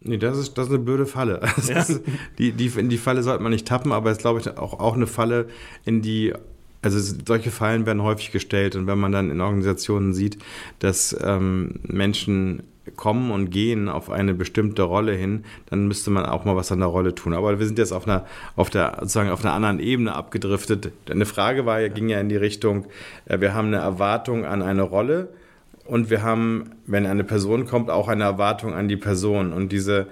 Nee, 0.03 0.17
das 0.17 0.37
ist, 0.37 0.57
das 0.57 0.67
ist 0.67 0.73
eine 0.73 0.83
blöde 0.83 1.05
Falle. 1.05 1.41
Ja. 1.67 1.79
Ist, 1.79 2.01
die, 2.37 2.51
die, 2.51 2.67
in 2.67 2.89
die 2.89 2.97
Falle 2.97 3.23
sollte 3.23 3.43
man 3.43 3.51
nicht 3.51 3.67
tappen, 3.67 3.91
aber 3.91 4.09
es 4.09 4.17
ist, 4.17 4.21
glaube 4.21 4.39
ich, 4.39 4.57
auch, 4.57 4.79
auch 4.79 4.95
eine 4.95 5.07
Falle, 5.07 5.47
in 5.85 6.01
die 6.01 6.33
also 6.81 6.97
solche 7.27 7.51
Fallen 7.51 7.85
werden 7.85 8.01
häufig 8.01 8.31
gestellt 8.31 8.75
und 8.75 8.87
wenn 8.87 8.97
man 8.97 9.11
dann 9.11 9.29
in 9.29 9.39
Organisationen 9.39 10.15
sieht, 10.15 10.39
dass 10.79 11.15
ähm, 11.23 11.79
Menschen 11.83 12.63
kommen 12.95 13.31
und 13.31 13.51
gehen 13.51 13.87
auf 13.87 14.09
eine 14.09 14.33
bestimmte 14.33 14.81
Rolle 14.81 15.13
hin, 15.13 15.43
dann 15.69 15.87
müsste 15.87 16.09
man 16.09 16.25
auch 16.25 16.45
mal 16.45 16.55
was 16.55 16.71
an 16.71 16.79
der 16.79 16.87
Rolle 16.87 17.13
tun. 17.13 17.33
Aber 17.33 17.59
wir 17.59 17.65
sind 17.65 17.77
jetzt 17.77 17.91
auf 17.91 18.07
einer, 18.07 18.25
auf 18.55 18.71
der, 18.71 18.97
sozusagen 19.01 19.29
auf 19.29 19.45
einer 19.45 19.53
anderen 19.53 19.79
Ebene 19.79 20.15
abgedriftet. 20.15 20.91
Eine 21.09 21.25
Frage 21.25 21.65
war, 21.65 21.87
ging 21.89 22.09
ja 22.09 22.19
in 22.19 22.29
die 22.29 22.35
Richtung, 22.35 22.85
äh, 23.25 23.39
wir 23.39 23.53
haben 23.53 23.67
eine 23.67 23.77
Erwartung 23.77 24.45
an 24.45 24.63
eine 24.63 24.81
Rolle 24.81 25.29
und 25.91 26.09
wir 26.09 26.23
haben, 26.23 26.71
wenn 26.85 27.05
eine 27.05 27.25
Person 27.25 27.65
kommt, 27.65 27.89
auch 27.89 28.07
eine 28.07 28.23
Erwartung 28.23 28.73
an 28.73 28.87
die 28.87 28.95
Person. 28.95 29.51
Und 29.51 29.73
diese 29.73 30.07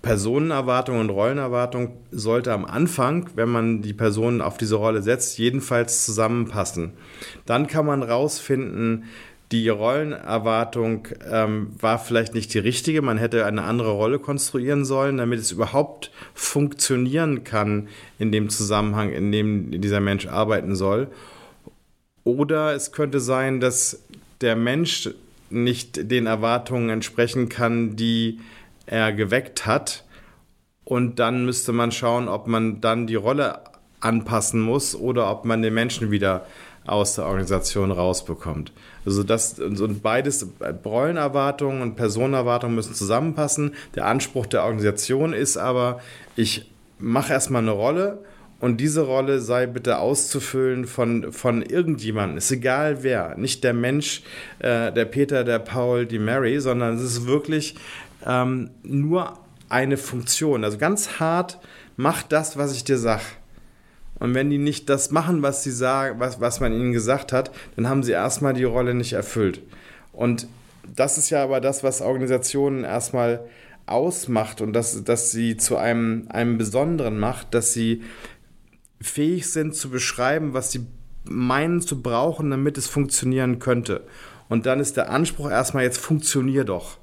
Personenerwartung 0.00 0.98
und 0.98 1.10
Rollenerwartung 1.10 1.90
sollte 2.10 2.54
am 2.54 2.64
Anfang, 2.64 3.28
wenn 3.34 3.50
man 3.50 3.82
die 3.82 3.92
Person 3.92 4.40
auf 4.40 4.56
diese 4.56 4.76
Rolle 4.76 5.02
setzt, 5.02 5.36
jedenfalls 5.36 6.06
zusammenpassen. 6.06 6.94
Dann 7.44 7.66
kann 7.66 7.84
man 7.84 8.02
rausfinden, 8.02 9.04
die 9.52 9.68
Rollenerwartung 9.68 11.08
ähm, 11.30 11.68
war 11.78 11.98
vielleicht 11.98 12.32
nicht 12.32 12.54
die 12.54 12.58
richtige. 12.58 13.02
Man 13.02 13.18
hätte 13.18 13.44
eine 13.44 13.64
andere 13.64 13.90
Rolle 13.90 14.18
konstruieren 14.18 14.86
sollen, 14.86 15.18
damit 15.18 15.38
es 15.38 15.52
überhaupt 15.52 16.10
funktionieren 16.32 17.44
kann 17.44 17.88
in 18.18 18.32
dem 18.32 18.48
Zusammenhang, 18.48 19.12
in 19.12 19.32
dem 19.32 19.82
dieser 19.82 20.00
Mensch 20.00 20.26
arbeiten 20.26 20.74
soll. 20.74 21.08
Oder 22.24 22.74
es 22.74 22.92
könnte 22.92 23.20
sein, 23.20 23.58
dass 23.58 24.02
der 24.40 24.56
Mensch 24.56 25.10
nicht 25.50 26.10
den 26.10 26.26
Erwartungen 26.26 26.90
entsprechen 26.90 27.48
kann, 27.48 27.96
die 27.96 28.40
er 28.86 29.12
geweckt 29.12 29.66
hat. 29.66 30.04
Und 30.84 31.18
dann 31.18 31.44
müsste 31.44 31.72
man 31.72 31.92
schauen, 31.92 32.28
ob 32.28 32.46
man 32.46 32.80
dann 32.80 33.06
die 33.06 33.14
Rolle 33.14 33.60
anpassen 34.00 34.60
muss 34.60 34.94
oder 34.94 35.30
ob 35.30 35.44
man 35.44 35.62
den 35.62 35.74
Menschen 35.74 36.10
wieder 36.10 36.46
aus 36.86 37.16
der 37.16 37.26
Organisation 37.26 37.90
rausbekommt. 37.90 38.72
Also 39.04 39.22
das 39.22 39.58
und 39.58 40.02
beides 40.02 40.46
Rollenerwartungen 40.84 41.82
und 41.82 41.96
Personenerwartungen 41.96 42.74
müssen 42.74 42.94
zusammenpassen. 42.94 43.74
Der 43.94 44.06
Anspruch 44.06 44.46
der 44.46 44.64
Organisation 44.64 45.32
ist 45.34 45.58
aber, 45.58 46.00
ich 46.36 46.70
mache 46.98 47.32
erstmal 47.32 47.62
eine 47.62 47.72
Rolle 47.72 48.24
und 48.60 48.78
diese 48.80 49.02
Rolle 49.02 49.40
sei 49.40 49.66
bitte 49.66 49.98
auszufüllen 49.98 50.86
von, 50.86 51.32
von 51.32 51.62
irgendjemandem. 51.62 52.38
Ist 52.38 52.50
egal 52.50 53.02
wer. 53.02 53.36
Nicht 53.36 53.62
der 53.62 53.72
Mensch, 53.72 54.22
äh, 54.58 54.92
der 54.92 55.04
Peter, 55.04 55.44
der 55.44 55.60
Paul, 55.60 56.06
die 56.06 56.18
Mary, 56.18 56.58
sondern 56.60 56.96
es 56.96 57.02
ist 57.02 57.26
wirklich 57.26 57.76
ähm, 58.26 58.70
nur 58.82 59.38
eine 59.68 59.96
Funktion. 59.96 60.64
Also 60.64 60.76
ganz 60.76 61.20
hart, 61.20 61.58
mach 61.96 62.22
das, 62.24 62.56
was 62.56 62.74
ich 62.74 62.82
dir 62.82 62.98
sage. 62.98 63.22
Und 64.18 64.34
wenn 64.34 64.50
die 64.50 64.58
nicht 64.58 64.88
das 64.88 65.12
machen, 65.12 65.42
was 65.42 65.62
sie 65.62 65.70
sagen, 65.70 66.18
was, 66.18 66.40
was 66.40 66.58
man 66.58 66.72
ihnen 66.72 66.92
gesagt 66.92 67.32
hat, 67.32 67.52
dann 67.76 67.88
haben 67.88 68.02
sie 68.02 68.12
erstmal 68.12 68.54
die 68.54 68.64
Rolle 68.64 68.94
nicht 68.94 69.12
erfüllt. 69.12 69.62
Und 70.12 70.48
das 70.96 71.18
ist 71.18 71.30
ja 71.30 71.44
aber 71.44 71.60
das, 71.60 71.84
was 71.84 72.00
Organisationen 72.00 72.82
erstmal 72.82 73.40
ausmacht 73.86 74.60
und 74.60 74.72
dass, 74.72 75.04
dass 75.04 75.30
sie 75.30 75.56
zu 75.56 75.76
einem, 75.76 76.26
einem 76.28 76.58
Besonderen 76.58 77.18
macht, 77.18 77.54
dass 77.54 77.72
sie 77.72 78.02
fähig 79.00 79.50
sind 79.50 79.74
zu 79.74 79.90
beschreiben, 79.90 80.54
was 80.54 80.72
sie 80.72 80.86
meinen 81.24 81.80
zu 81.80 82.02
brauchen, 82.02 82.50
damit 82.50 82.78
es 82.78 82.86
funktionieren 82.86 83.58
könnte. 83.58 84.04
Und 84.48 84.66
dann 84.66 84.80
ist 84.80 84.96
der 84.96 85.10
Anspruch 85.10 85.50
erstmal, 85.50 85.84
jetzt 85.84 85.98
funktionier 85.98 86.64
doch. 86.64 86.98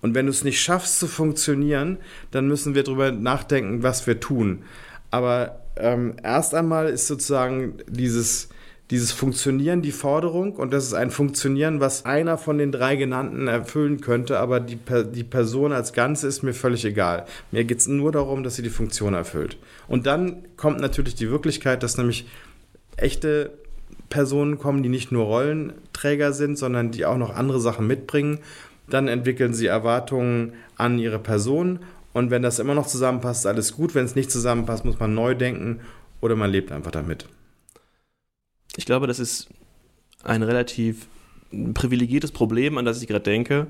Und 0.00 0.14
wenn 0.14 0.26
du 0.26 0.30
es 0.30 0.44
nicht 0.44 0.60
schaffst 0.60 0.98
zu 0.98 1.06
funktionieren, 1.06 1.98
dann 2.30 2.46
müssen 2.46 2.74
wir 2.74 2.84
darüber 2.84 3.10
nachdenken, 3.10 3.82
was 3.82 4.06
wir 4.06 4.20
tun. 4.20 4.64
Aber 5.10 5.62
ähm, 5.76 6.16
erst 6.22 6.54
einmal 6.54 6.88
ist 6.88 7.06
sozusagen 7.06 7.78
dieses, 7.88 8.48
dieses 8.94 9.12
Funktionieren 9.12 9.82
die 9.82 9.92
Forderung 9.92 10.54
und 10.54 10.72
das 10.72 10.84
ist 10.84 10.94
ein 10.94 11.10
Funktionieren, 11.10 11.80
was 11.80 12.04
einer 12.04 12.38
von 12.38 12.58
den 12.58 12.72
drei 12.72 12.96
genannten 12.96 13.46
erfüllen 13.48 14.00
könnte, 14.00 14.38
aber 14.38 14.60
die, 14.60 14.78
die 15.12 15.24
Person 15.24 15.72
als 15.72 15.92
Ganze 15.92 16.26
ist 16.26 16.42
mir 16.42 16.54
völlig 16.54 16.84
egal. 16.84 17.26
Mir 17.50 17.64
geht 17.64 17.80
es 17.80 17.86
nur 17.86 18.12
darum, 18.12 18.42
dass 18.42 18.56
sie 18.56 18.62
die 18.62 18.70
Funktion 18.70 19.14
erfüllt. 19.14 19.58
Und 19.88 20.06
dann 20.06 20.44
kommt 20.56 20.80
natürlich 20.80 21.14
die 21.14 21.30
Wirklichkeit, 21.30 21.82
dass 21.82 21.98
nämlich 21.98 22.26
echte 22.96 23.50
Personen 24.08 24.58
kommen, 24.58 24.82
die 24.82 24.88
nicht 24.88 25.12
nur 25.12 25.24
Rollenträger 25.24 26.32
sind, 26.32 26.56
sondern 26.56 26.90
die 26.90 27.04
auch 27.04 27.18
noch 27.18 27.34
andere 27.34 27.60
Sachen 27.60 27.86
mitbringen 27.86 28.38
dann 28.88 29.08
entwickeln 29.08 29.54
sie 29.54 29.66
Erwartungen 29.66 30.52
an 30.76 30.98
ihre 30.98 31.18
Person 31.18 31.80
Und 32.12 32.30
wenn 32.30 32.42
das 32.42 32.60
immer 32.60 32.74
noch 32.74 32.86
zusammenpasst, 32.86 33.40
ist 33.40 33.46
alles 33.46 33.74
gut. 33.74 33.94
Wenn 33.94 34.04
es 34.04 34.14
nicht 34.14 34.30
zusammenpasst, 34.30 34.84
muss 34.84 35.00
man 35.00 35.14
neu 35.14 35.34
denken 35.34 35.80
oder 36.20 36.36
man 36.36 36.50
lebt 36.50 36.70
einfach 36.70 36.92
damit. 36.92 37.26
Ich 38.76 38.86
glaube, 38.86 39.06
das 39.06 39.18
ist 39.18 39.48
ein 40.22 40.42
relativ 40.42 41.06
privilegiertes 41.74 42.32
Problem, 42.32 42.78
an 42.78 42.84
das 42.84 43.00
ich 43.00 43.08
gerade 43.08 43.24
denke. 43.24 43.68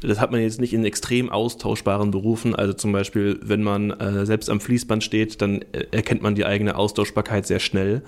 Das 0.00 0.20
hat 0.20 0.30
man 0.32 0.40
jetzt 0.40 0.60
nicht 0.60 0.74
in 0.74 0.84
extrem 0.84 1.30
austauschbaren 1.30 2.10
Berufen. 2.10 2.54
Also 2.54 2.72
zum 2.72 2.92
Beispiel, 2.92 3.38
wenn 3.42 3.62
man 3.62 3.90
äh, 3.90 4.26
selbst 4.26 4.50
am 4.50 4.60
Fließband 4.60 5.04
steht, 5.04 5.40
dann 5.42 5.62
äh, 5.72 5.86
erkennt 5.90 6.22
man 6.22 6.34
die 6.34 6.44
eigene 6.44 6.76
Austauschbarkeit 6.76 7.46
sehr 7.46 7.60
schnell. 7.60 8.02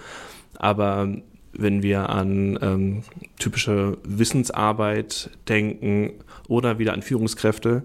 Aber 0.56 1.14
wenn 1.52 1.82
wir 1.82 2.08
an 2.08 2.58
ähm, 2.60 3.02
typische 3.38 3.98
Wissensarbeit 4.02 5.30
denken 5.48 6.14
oder 6.48 6.78
wieder 6.78 6.94
an 6.94 7.02
Führungskräfte, 7.02 7.82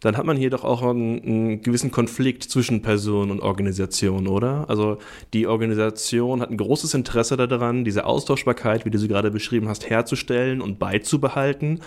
dann 0.00 0.16
hat 0.16 0.26
man 0.26 0.36
hier 0.36 0.50
doch 0.50 0.64
auch 0.64 0.82
einen, 0.82 1.22
einen, 1.22 1.62
gewissen 1.62 1.90
Konflikt 1.90 2.44
zwischen 2.44 2.82
Person 2.82 3.30
und 3.30 3.40
Organisation, 3.40 4.26
oder? 4.28 4.68
Also 4.68 4.98
die 5.32 5.46
Organisation 5.46 6.40
hat 6.40 6.50
ein 6.50 6.56
großes 6.56 6.94
Interesse 6.94 7.36
daran, 7.36 7.84
diese 7.84 8.04
Austauschbarkeit, 8.04 8.84
wie 8.84 8.90
du 8.90 8.98
sie 8.98 9.08
gerade 9.08 9.30
beschrieben 9.30 9.68
hast, 9.68 9.88
herzustellen 9.88 10.60
und 10.60 10.78
beizubehalten, 10.78 11.80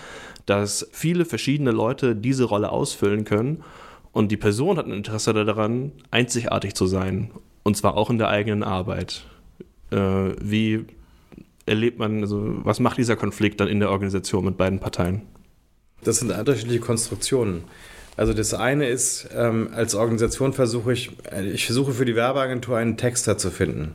dass 0.46 0.88
viele 0.92 1.26
verschiedene 1.26 1.72
Leute 1.72 2.16
diese 2.16 2.46
Rolle 2.46 2.72
ausfüllen 2.72 3.26
können. 3.26 3.64
Und 4.12 4.32
die 4.32 4.38
Person 4.38 4.78
hat 4.78 4.88
ein 4.88 4.94
Interesse 4.94 5.34
daran, 5.34 5.92
einzigartig 6.10 6.74
zu 6.74 6.88
sein. 6.88 7.30
Und 7.64 7.78
zwar 7.78 7.96
auch 7.96 8.10
in 8.10 8.18
der 8.18 8.30
eigenen 8.30 8.64
Arbeit. 8.64 9.24
Äh, 9.92 10.32
wie 10.42 10.86
erlebt 11.68 12.00
man, 12.00 12.22
also 12.22 12.42
was 12.64 12.80
macht 12.80 12.98
dieser 12.98 13.16
Konflikt 13.16 13.60
dann 13.60 13.68
in 13.68 13.80
der 13.80 13.92
Organisation 13.92 14.44
mit 14.44 14.58
beiden 14.58 14.80
Parteien? 14.80 15.22
Das 16.04 16.18
sind 16.20 16.32
unterschiedliche 16.32 16.80
Konstruktionen. 16.80 17.64
Also 18.20 18.34
das 18.34 18.54
eine 18.54 18.86
ist, 18.86 19.30
ähm, 19.34 19.70
als 19.74 19.96
Organisation 19.96 20.52
versuche 20.52 20.92
ich, 20.92 21.12
äh, 21.32 21.52
ich 21.52 21.66
versuche 21.66 21.94
für 21.94 22.04
die 22.04 22.18
Werbeagentur 22.18 22.76
einen 22.76 22.98
Texter 22.98 23.38
zu 23.38 23.50
finden. 23.50 23.94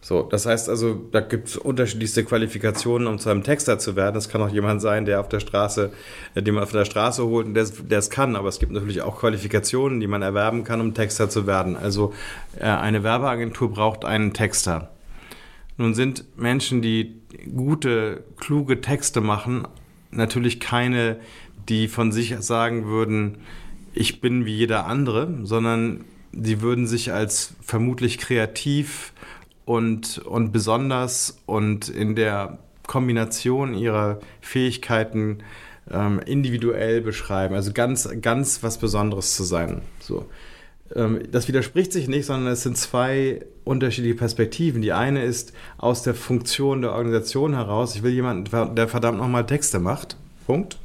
So, 0.00 0.22
das 0.22 0.46
heißt 0.46 0.68
also, 0.68 0.94
da 1.10 1.18
gibt 1.18 1.48
es 1.48 1.56
unterschiedlichste 1.56 2.22
Qualifikationen, 2.22 3.08
um 3.08 3.18
zu 3.18 3.28
einem 3.28 3.42
Texter 3.42 3.80
zu 3.80 3.96
werden. 3.96 4.14
Das 4.14 4.28
kann 4.28 4.40
auch 4.40 4.50
jemand 4.50 4.82
sein, 4.82 5.04
der 5.04 5.18
auf 5.18 5.28
der 5.28 5.40
Straße, 5.40 5.90
äh, 6.36 6.42
den 6.44 6.54
man 6.54 6.62
auf 6.62 6.70
der 6.70 6.84
Straße 6.84 7.26
holt 7.26 7.48
und 7.48 7.54
der 7.54 7.98
es 7.98 8.08
kann. 8.08 8.36
Aber 8.36 8.48
es 8.48 8.60
gibt 8.60 8.70
natürlich 8.70 9.02
auch 9.02 9.18
Qualifikationen, 9.18 9.98
die 9.98 10.06
man 10.06 10.22
erwerben 10.22 10.62
kann, 10.62 10.80
um 10.80 10.94
Texter 10.94 11.28
zu 11.28 11.48
werden. 11.48 11.76
Also 11.76 12.14
äh, 12.60 12.66
eine 12.66 13.02
Werbeagentur 13.02 13.72
braucht 13.72 14.04
einen 14.04 14.32
Texter. 14.32 14.90
Nun 15.76 15.94
sind 15.94 16.24
Menschen, 16.38 16.82
die 16.82 17.20
gute, 17.52 18.22
kluge 18.38 18.80
Texte 18.80 19.20
machen, 19.20 19.66
natürlich 20.12 20.60
keine, 20.60 21.16
die 21.68 21.88
von 21.88 22.12
sich 22.12 22.34
sagen 22.40 22.86
würden, 22.86 23.38
ich 23.94 24.20
bin 24.20 24.44
wie 24.44 24.54
jeder 24.54 24.86
andere, 24.86 25.38
sondern 25.42 26.04
sie 26.32 26.60
würden 26.60 26.86
sich 26.86 27.12
als 27.12 27.54
vermutlich 27.62 28.18
kreativ 28.18 29.12
und, 29.64 30.18
und 30.18 30.52
besonders 30.52 31.38
und 31.46 31.88
in 31.88 32.14
der 32.14 32.58
Kombination 32.86 33.74
ihrer 33.74 34.20
Fähigkeiten 34.40 35.38
ähm, 35.90 36.20
individuell 36.24 37.00
beschreiben. 37.00 37.54
Also 37.54 37.72
ganz, 37.72 38.08
ganz 38.20 38.62
was 38.62 38.78
Besonderes 38.78 39.34
zu 39.34 39.44
sein. 39.44 39.82
So. 40.00 40.26
Ähm, 40.94 41.20
das 41.30 41.48
widerspricht 41.48 41.92
sich 41.92 42.08
nicht, 42.08 42.26
sondern 42.26 42.52
es 42.52 42.62
sind 42.62 42.76
zwei 42.76 43.44
unterschiedliche 43.64 44.14
Perspektiven. 44.14 44.82
Die 44.82 44.92
eine 44.92 45.24
ist 45.24 45.52
aus 45.78 46.02
der 46.02 46.14
Funktion 46.14 46.82
der 46.82 46.92
Organisation 46.92 47.54
heraus, 47.54 47.96
ich 47.96 48.02
will 48.02 48.12
jemanden, 48.12 48.74
der 48.76 48.88
verdammt 48.88 49.18
nochmal 49.18 49.46
Texte 49.46 49.78
macht. 49.78 50.16
Punkt. 50.46 50.78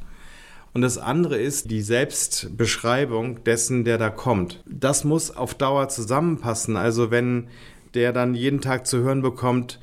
Und 0.73 0.81
das 0.81 0.97
andere 0.97 1.37
ist 1.37 1.69
die 1.69 1.81
Selbstbeschreibung 1.81 3.43
dessen, 3.43 3.83
der 3.83 3.97
da 3.97 4.09
kommt. 4.09 4.63
Das 4.65 5.03
muss 5.03 5.35
auf 5.35 5.53
Dauer 5.53 5.89
zusammenpassen. 5.89 6.77
Also 6.77 7.11
wenn 7.11 7.47
der 7.93 8.13
dann 8.13 8.35
jeden 8.35 8.61
Tag 8.61 8.87
zu 8.87 8.99
hören 8.99 9.21
bekommt, 9.21 9.79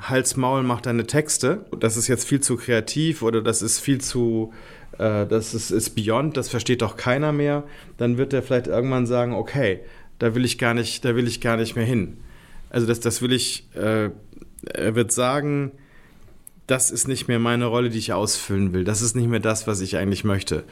Hals 0.00 0.36
Maul 0.36 0.62
macht 0.62 0.86
deine 0.86 1.08
Texte, 1.08 1.66
das 1.80 1.96
ist 1.96 2.06
jetzt 2.06 2.28
viel 2.28 2.40
zu 2.40 2.56
kreativ 2.56 3.22
oder 3.22 3.42
das 3.42 3.62
ist 3.62 3.80
viel 3.80 4.00
zu 4.00 4.52
äh, 4.98 5.26
das 5.26 5.54
ist, 5.54 5.70
ist 5.70 5.90
Beyond, 5.90 6.36
das 6.36 6.48
versteht 6.48 6.82
doch 6.82 6.96
keiner 6.96 7.32
mehr, 7.32 7.64
dann 7.96 8.18
wird 8.18 8.32
er 8.32 8.42
vielleicht 8.42 8.66
irgendwann 8.66 9.06
sagen, 9.06 9.34
okay, 9.34 9.80
da 10.18 10.34
will 10.34 10.44
ich 10.44 10.58
gar 10.58 10.74
nicht, 10.74 11.04
da 11.04 11.14
will 11.16 11.26
ich 11.26 11.40
gar 11.40 11.56
nicht 11.56 11.76
mehr 11.76 11.84
hin. 11.84 12.18
Also 12.70 12.86
das, 12.86 13.00
das 13.00 13.22
will 13.22 13.32
ich, 13.32 13.68
äh, 13.74 14.10
er 14.72 14.94
wird 14.94 15.12
sagen, 15.12 15.72
das 16.68 16.90
ist 16.90 17.08
nicht 17.08 17.28
mehr 17.28 17.38
meine 17.38 17.64
Rolle, 17.64 17.88
die 17.88 17.98
ich 17.98 18.12
ausfüllen 18.12 18.72
will. 18.72 18.84
Das 18.84 19.02
ist 19.02 19.16
nicht 19.16 19.28
mehr 19.28 19.40
das, 19.40 19.66
was 19.66 19.80
ich 19.80 19.96
eigentlich 19.96 20.22
möchte. 20.22 20.64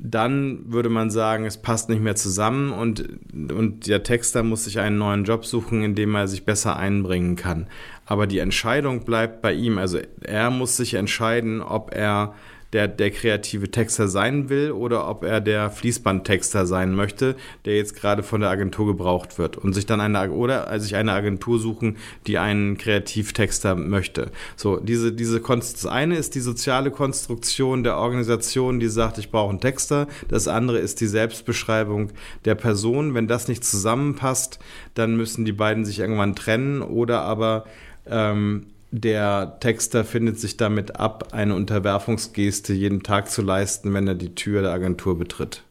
Dann 0.00 0.72
würde 0.72 0.88
man 0.88 1.08
sagen, 1.08 1.46
es 1.46 1.56
passt 1.56 1.88
nicht 1.88 2.02
mehr 2.02 2.16
zusammen 2.16 2.72
und, 2.72 3.08
und 3.32 3.86
der 3.86 4.02
Texter 4.02 4.42
muss 4.42 4.64
sich 4.64 4.80
einen 4.80 4.98
neuen 4.98 5.22
Job 5.22 5.46
suchen, 5.46 5.84
in 5.84 5.94
dem 5.94 6.16
er 6.16 6.26
sich 6.26 6.44
besser 6.44 6.76
einbringen 6.76 7.36
kann. 7.36 7.68
Aber 8.04 8.26
die 8.26 8.40
Entscheidung 8.40 9.04
bleibt 9.04 9.40
bei 9.40 9.52
ihm. 9.52 9.78
Also 9.78 10.00
er 10.20 10.50
muss 10.50 10.76
sich 10.76 10.94
entscheiden, 10.94 11.62
ob 11.62 11.94
er 11.94 12.34
der, 12.74 12.88
der 12.88 13.12
kreative 13.12 13.70
Texter 13.70 14.08
sein 14.08 14.48
will 14.48 14.72
oder 14.72 15.08
ob 15.08 15.22
er 15.22 15.40
der 15.40 15.70
Fließbandtexter 15.70 16.66
sein 16.66 16.92
möchte, 16.92 17.36
der 17.64 17.76
jetzt 17.76 17.94
gerade 17.94 18.24
von 18.24 18.40
der 18.40 18.50
Agentur 18.50 18.86
gebraucht 18.86 19.38
wird 19.38 19.56
und 19.56 19.74
sich 19.74 19.86
dann 19.86 20.00
eine 20.00 20.32
oder 20.32 20.78
sich 20.80 20.96
eine 20.96 21.12
Agentur 21.12 21.60
suchen, 21.60 21.96
die 22.26 22.36
einen 22.36 22.76
Kreativtexter 22.76 23.76
möchte. 23.76 24.32
So, 24.56 24.78
diese, 24.78 25.12
diese 25.12 25.40
das 25.40 25.86
eine 25.86 26.16
ist 26.16 26.34
die 26.34 26.40
soziale 26.40 26.90
Konstruktion 26.90 27.84
der 27.84 27.96
Organisation, 27.96 28.80
die 28.80 28.88
sagt, 28.88 29.18
ich 29.18 29.30
brauche 29.30 29.50
einen 29.50 29.60
Texter. 29.60 30.08
Das 30.26 30.48
andere 30.48 30.78
ist 30.78 31.00
die 31.00 31.06
Selbstbeschreibung 31.06 32.10
der 32.44 32.56
Person. 32.56 33.14
Wenn 33.14 33.28
das 33.28 33.46
nicht 33.46 33.64
zusammenpasst, 33.64 34.58
dann 34.94 35.16
müssen 35.16 35.44
die 35.44 35.52
beiden 35.52 35.84
sich 35.84 36.00
irgendwann 36.00 36.34
trennen 36.34 36.82
oder 36.82 37.22
aber 37.22 37.66
ähm, 38.06 38.66
der 38.96 39.56
Texter 39.58 40.04
findet 40.04 40.38
sich 40.38 40.56
damit 40.56 41.00
ab, 41.00 41.30
eine 41.32 41.56
Unterwerfungsgeste 41.56 42.72
jeden 42.72 43.02
Tag 43.02 43.28
zu 43.28 43.42
leisten, 43.42 43.92
wenn 43.92 44.06
er 44.06 44.14
die 44.14 44.36
Tür 44.36 44.62
der 44.62 44.70
Agentur 44.70 45.18
betritt. 45.18 45.64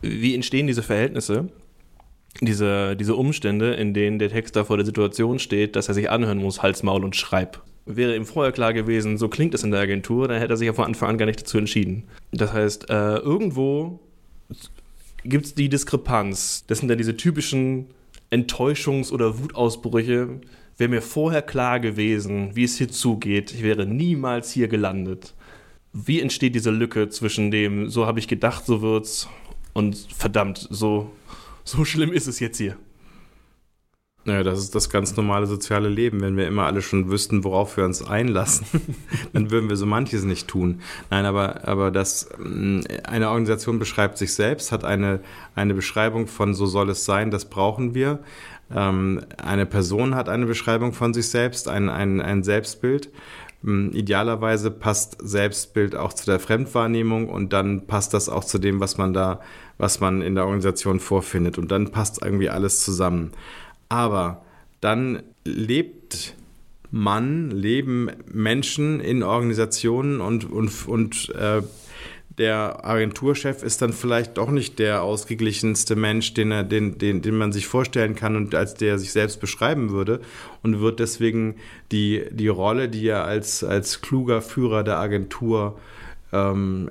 Wie 0.00 0.34
entstehen 0.34 0.66
diese 0.66 0.82
Verhältnisse, 0.82 1.50
diese, 2.40 2.96
diese 2.96 3.14
Umstände, 3.14 3.74
in 3.74 3.92
denen 3.92 4.18
der 4.18 4.30
Texter 4.30 4.64
vor 4.64 4.78
der 4.78 4.86
Situation 4.86 5.38
steht, 5.38 5.76
dass 5.76 5.88
er 5.88 5.94
sich 5.94 6.10
anhören 6.10 6.38
muss, 6.38 6.62
Hals, 6.62 6.82
Maul 6.82 7.04
und 7.04 7.14
Schreib? 7.14 7.60
Wäre 7.84 8.16
ihm 8.16 8.24
vorher 8.24 8.52
klar 8.52 8.72
gewesen, 8.72 9.18
so 9.18 9.28
klingt 9.28 9.52
es 9.52 9.62
in 9.62 9.70
der 9.70 9.80
Agentur, 9.80 10.26
dann 10.26 10.38
hätte 10.38 10.54
er 10.54 10.56
sich 10.56 10.66
ja 10.66 10.72
von 10.72 10.86
Anfang 10.86 11.10
an 11.10 11.18
gar 11.18 11.26
nicht 11.26 11.42
dazu 11.42 11.58
entschieden. 11.58 12.04
Das 12.32 12.54
heißt, 12.54 12.88
äh, 12.88 13.16
irgendwo 13.16 14.00
gibt 15.24 15.44
es 15.44 15.54
die 15.54 15.68
Diskrepanz. 15.68 16.64
Das 16.68 16.78
sind 16.78 16.88
dann 16.88 16.96
diese 16.96 17.18
typischen 17.18 17.88
Enttäuschungs- 18.30 19.12
oder 19.12 19.38
Wutausbrüche, 19.38 20.40
wäre 20.76 20.90
mir 20.90 21.02
vorher 21.02 21.42
klar 21.42 21.80
gewesen, 21.80 22.54
wie 22.54 22.64
es 22.64 22.78
hier 22.78 22.88
zugeht, 22.88 23.52
ich 23.52 23.62
wäre 23.62 23.86
niemals 23.86 24.50
hier 24.50 24.68
gelandet. 24.68 25.34
Wie 25.92 26.20
entsteht 26.20 26.54
diese 26.54 26.70
Lücke 26.70 27.08
zwischen 27.08 27.50
dem, 27.50 27.88
so 27.88 28.06
habe 28.06 28.18
ich 28.18 28.28
gedacht, 28.28 28.66
so 28.66 28.82
wird's, 28.82 29.28
und 29.72 29.96
verdammt, 29.96 30.66
so, 30.70 31.10
so 31.64 31.84
schlimm 31.84 32.12
ist 32.12 32.26
es 32.26 32.40
jetzt 32.40 32.58
hier? 32.58 32.76
Naja, 34.26 34.42
das 34.42 34.58
ist 34.58 34.74
das 34.74 34.88
ganz 34.88 35.14
normale 35.16 35.46
soziale 35.46 35.90
Leben. 35.90 36.22
Wenn 36.22 36.38
wir 36.38 36.46
immer 36.46 36.64
alle 36.64 36.80
schon 36.80 37.10
wüssten, 37.10 37.44
worauf 37.44 37.76
wir 37.76 37.84
uns 37.84 38.02
einlassen, 38.02 38.66
dann 39.34 39.50
würden 39.50 39.68
wir 39.68 39.76
so 39.76 39.84
manches 39.84 40.24
nicht 40.24 40.48
tun. 40.48 40.80
Nein, 41.10 41.26
aber, 41.26 41.68
aber 41.68 41.90
das, 41.90 42.30
mm, 42.38 42.80
eine 43.04 43.28
Organisation 43.28 43.78
beschreibt 43.78 44.16
sich 44.16 44.32
selbst, 44.32 44.72
hat 44.72 44.82
eine, 44.82 45.20
eine 45.54 45.74
Beschreibung 45.74 46.26
von 46.26 46.54
so 46.54 46.64
soll 46.64 46.88
es 46.88 47.04
sein, 47.04 47.30
das 47.30 47.44
brauchen 47.44 47.94
wir. 47.94 48.20
Ähm, 48.74 49.20
eine 49.36 49.66
Person 49.66 50.14
hat 50.14 50.28
eine 50.28 50.46
Beschreibung 50.46 50.92
von 50.92 51.14
sich 51.14 51.28
selbst, 51.28 51.68
ein, 51.68 51.88
ein, 51.88 52.20
ein 52.20 52.42
Selbstbild. 52.42 53.10
Ähm, 53.64 53.90
idealerweise 53.94 54.70
passt 54.70 55.16
Selbstbild 55.22 55.94
auch 55.94 56.12
zu 56.12 56.26
der 56.26 56.40
Fremdwahrnehmung 56.40 57.28
und 57.28 57.52
dann 57.52 57.86
passt 57.86 58.12
das 58.12 58.28
auch 58.28 58.44
zu 58.44 58.58
dem, 58.58 58.80
was 58.80 58.98
man 58.98 59.14
da, 59.14 59.40
was 59.78 60.00
man 60.00 60.22
in 60.22 60.34
der 60.34 60.44
Organisation 60.44 61.00
vorfindet. 61.00 61.56
Und 61.56 61.70
dann 61.70 61.90
passt 61.90 62.22
irgendwie 62.22 62.50
alles 62.50 62.84
zusammen. 62.84 63.30
Aber 63.88 64.42
dann 64.80 65.22
lebt 65.44 66.34
man, 66.90 67.50
leben 67.50 68.10
Menschen 68.32 69.00
in 69.00 69.22
Organisationen 69.22 70.20
und, 70.20 70.50
und, 70.50 70.86
und 70.86 71.30
äh, 71.30 71.62
der 72.38 72.84
Agenturchef 72.84 73.62
ist 73.62 73.80
dann 73.80 73.92
vielleicht 73.92 74.38
doch 74.38 74.50
nicht 74.50 74.78
der 74.78 75.02
ausgeglichenste 75.02 75.94
Mensch, 75.94 76.34
den, 76.34 76.50
er, 76.50 76.64
den, 76.64 76.98
den, 76.98 77.22
den 77.22 77.36
man 77.36 77.52
sich 77.52 77.66
vorstellen 77.66 78.16
kann 78.16 78.34
und 78.34 78.54
als 78.54 78.74
der 78.74 78.98
sich 78.98 79.12
selbst 79.12 79.40
beschreiben 79.40 79.90
würde 79.90 80.20
und 80.62 80.80
wird 80.80 80.98
deswegen 80.98 81.56
die, 81.92 82.24
die 82.32 82.48
Rolle, 82.48 82.88
die 82.88 83.06
er 83.06 83.24
als, 83.24 83.62
als 83.62 84.00
kluger 84.00 84.42
Führer 84.42 84.82
der 84.82 84.98
Agentur 84.98 85.78
ähm, 86.32 86.90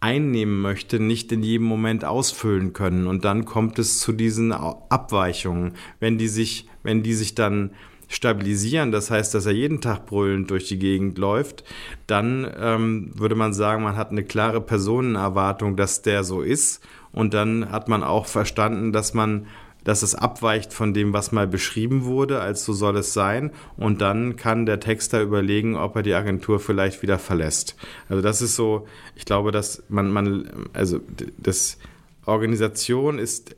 einnehmen 0.00 0.60
möchte, 0.60 1.00
nicht 1.00 1.32
in 1.32 1.42
jedem 1.42 1.66
Moment 1.66 2.04
ausfüllen 2.04 2.72
können. 2.72 3.08
Und 3.08 3.24
dann 3.24 3.44
kommt 3.44 3.80
es 3.80 3.98
zu 3.98 4.12
diesen 4.12 4.52
Abweichungen. 4.52 5.72
Wenn 5.98 6.18
die 6.18 6.28
sich, 6.28 6.68
wenn 6.84 7.02
die 7.02 7.14
sich 7.14 7.34
dann 7.34 7.72
stabilisieren, 8.08 8.90
das 8.90 9.10
heißt, 9.10 9.34
dass 9.34 9.46
er 9.46 9.52
jeden 9.52 9.80
Tag 9.80 10.06
brüllend 10.06 10.50
durch 10.50 10.66
die 10.66 10.78
Gegend 10.78 11.18
läuft, 11.18 11.62
dann 12.06 12.50
ähm, 12.58 13.10
würde 13.14 13.34
man 13.34 13.52
sagen, 13.52 13.82
man 13.82 13.96
hat 13.96 14.10
eine 14.10 14.24
klare 14.24 14.60
Personenerwartung, 14.60 15.76
dass 15.76 16.02
der 16.02 16.24
so 16.24 16.40
ist 16.40 16.82
und 17.12 17.34
dann 17.34 17.70
hat 17.70 17.88
man 17.88 18.02
auch 18.02 18.26
verstanden, 18.26 18.92
dass 18.92 19.14
man 19.14 19.46
dass 19.84 20.02
es 20.02 20.14
abweicht 20.14 20.74
von 20.74 20.92
dem, 20.92 21.14
was 21.14 21.32
mal 21.32 21.46
beschrieben 21.46 22.04
wurde, 22.04 22.40
als 22.40 22.62
so 22.62 22.74
soll 22.74 22.98
es 22.98 23.14
sein. 23.14 23.52
Und 23.78 24.02
dann 24.02 24.36
kann 24.36 24.66
der 24.66 24.80
Texter 24.80 25.22
überlegen, 25.22 25.76
ob 25.76 25.96
er 25.96 26.02
die 26.02 26.12
Agentur 26.12 26.60
vielleicht 26.60 27.00
wieder 27.00 27.18
verlässt. 27.18 27.74
Also 28.10 28.20
das 28.20 28.42
ist 28.42 28.54
so, 28.54 28.86
ich 29.16 29.24
glaube, 29.24 29.50
dass 29.50 29.84
man, 29.88 30.10
man 30.10 30.68
also 30.74 31.00
das 31.38 31.78
Organisation 32.26 33.18
ist 33.18 33.56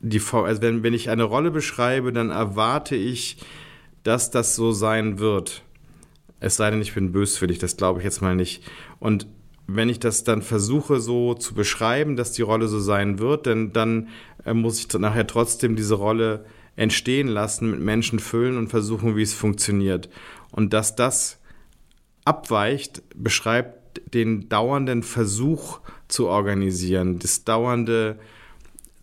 die 0.00 0.22
also 0.32 0.62
wenn, 0.62 0.82
wenn 0.82 0.94
ich 0.94 1.10
eine 1.10 1.24
Rolle 1.24 1.50
beschreibe, 1.50 2.10
dann 2.12 2.30
erwarte 2.30 2.96
ich, 2.96 3.36
dass 4.02 4.30
das 4.30 4.56
so 4.56 4.72
sein 4.72 5.18
wird. 5.18 5.62
Es 6.40 6.56
sei 6.56 6.70
denn, 6.70 6.80
ich 6.80 6.94
bin 6.94 7.12
böswillig, 7.12 7.58
das 7.58 7.76
glaube 7.76 8.00
ich 8.00 8.04
jetzt 8.04 8.22
mal 8.22 8.34
nicht. 8.34 8.62
Und 8.98 9.26
wenn 9.66 9.88
ich 9.88 10.00
das 10.00 10.24
dann 10.24 10.42
versuche 10.42 11.00
so 11.00 11.34
zu 11.34 11.54
beschreiben, 11.54 12.16
dass 12.16 12.32
die 12.32 12.42
Rolle 12.42 12.66
so 12.66 12.80
sein 12.80 13.18
wird, 13.18 13.46
denn 13.46 13.72
dann 13.72 14.08
äh, 14.44 14.54
muss 14.54 14.80
ich 14.80 14.92
nachher 14.98 15.26
trotzdem 15.26 15.76
diese 15.76 15.94
Rolle 15.94 16.44
entstehen 16.76 17.28
lassen, 17.28 17.70
mit 17.70 17.80
Menschen 17.80 18.18
füllen 18.18 18.56
und 18.56 18.68
versuchen, 18.68 19.16
wie 19.16 19.22
es 19.22 19.34
funktioniert. 19.34 20.08
Und 20.50 20.72
dass 20.72 20.96
das 20.96 21.38
abweicht, 22.24 23.02
beschreibt 23.14 24.14
den 24.14 24.48
dauernden 24.48 25.02
Versuch 25.02 25.80
zu 26.08 26.28
organisieren, 26.28 27.18
das 27.18 27.44
dauernde 27.44 28.18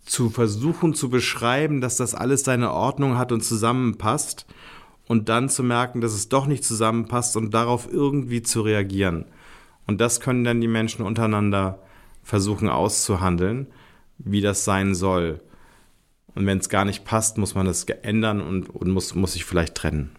zu 0.04 0.30
versuchen 0.30 0.94
zu 0.94 1.10
beschreiben, 1.10 1.80
dass 1.80 1.96
das 1.96 2.14
alles 2.14 2.42
seine 2.42 2.72
Ordnung 2.72 3.18
hat 3.18 3.30
und 3.30 3.42
zusammenpasst 3.42 4.46
und 5.08 5.28
dann 5.28 5.48
zu 5.48 5.64
merken, 5.64 6.00
dass 6.00 6.12
es 6.12 6.28
doch 6.28 6.46
nicht 6.46 6.62
zusammenpasst 6.62 7.36
und 7.36 7.52
darauf 7.52 7.90
irgendwie 7.90 8.42
zu 8.42 8.60
reagieren. 8.60 9.24
Und 9.86 10.00
das 10.00 10.20
können 10.20 10.44
dann 10.44 10.60
die 10.60 10.68
Menschen 10.68 11.04
untereinander 11.04 11.80
versuchen 12.22 12.68
auszuhandeln, 12.68 13.66
wie 14.18 14.42
das 14.42 14.64
sein 14.64 14.94
soll. 14.94 15.40
Und 16.34 16.46
wenn 16.46 16.58
es 16.58 16.68
gar 16.68 16.84
nicht 16.84 17.04
passt, 17.04 17.38
muss 17.38 17.54
man 17.54 17.66
das 17.66 17.84
ändern 17.84 18.40
und, 18.42 18.68
und 18.68 18.90
muss, 18.90 19.14
muss 19.14 19.32
sich 19.32 19.44
vielleicht 19.44 19.74
trennen. 19.74 20.10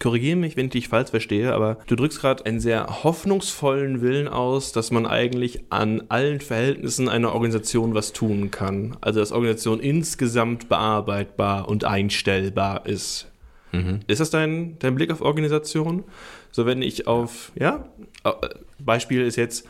Korrigiere 0.00 0.36
mich, 0.36 0.56
wenn 0.56 0.66
ich 0.66 0.72
dich 0.72 0.88
falsch 0.88 1.10
verstehe, 1.10 1.52
aber 1.52 1.78
du 1.86 1.94
drückst 1.94 2.20
gerade 2.20 2.46
einen 2.46 2.58
sehr 2.58 3.04
hoffnungsvollen 3.04 4.00
Willen 4.00 4.26
aus, 4.26 4.72
dass 4.72 4.90
man 4.90 5.06
eigentlich 5.06 5.70
an 5.70 6.04
allen 6.08 6.40
Verhältnissen 6.40 7.08
einer 7.08 7.32
Organisation 7.32 7.94
was 7.94 8.12
tun 8.12 8.50
kann. 8.50 8.96
Also 9.02 9.20
dass 9.20 9.30
Organisation 9.30 9.78
insgesamt 9.80 10.68
bearbeitbar 10.68 11.68
und 11.68 11.84
einstellbar 11.84 12.86
ist. 12.86 13.30
Mhm. 13.74 14.00
Ist 14.06 14.20
das 14.20 14.30
dein, 14.30 14.78
dein 14.78 14.94
Blick 14.94 15.10
auf 15.10 15.20
Organisation? 15.20 16.04
So, 16.52 16.66
wenn 16.66 16.82
ich 16.82 17.06
auf, 17.06 17.52
ja, 17.54 17.88
äh, 18.24 18.30
Beispiel 18.78 19.22
ist 19.22 19.36
jetzt, 19.36 19.66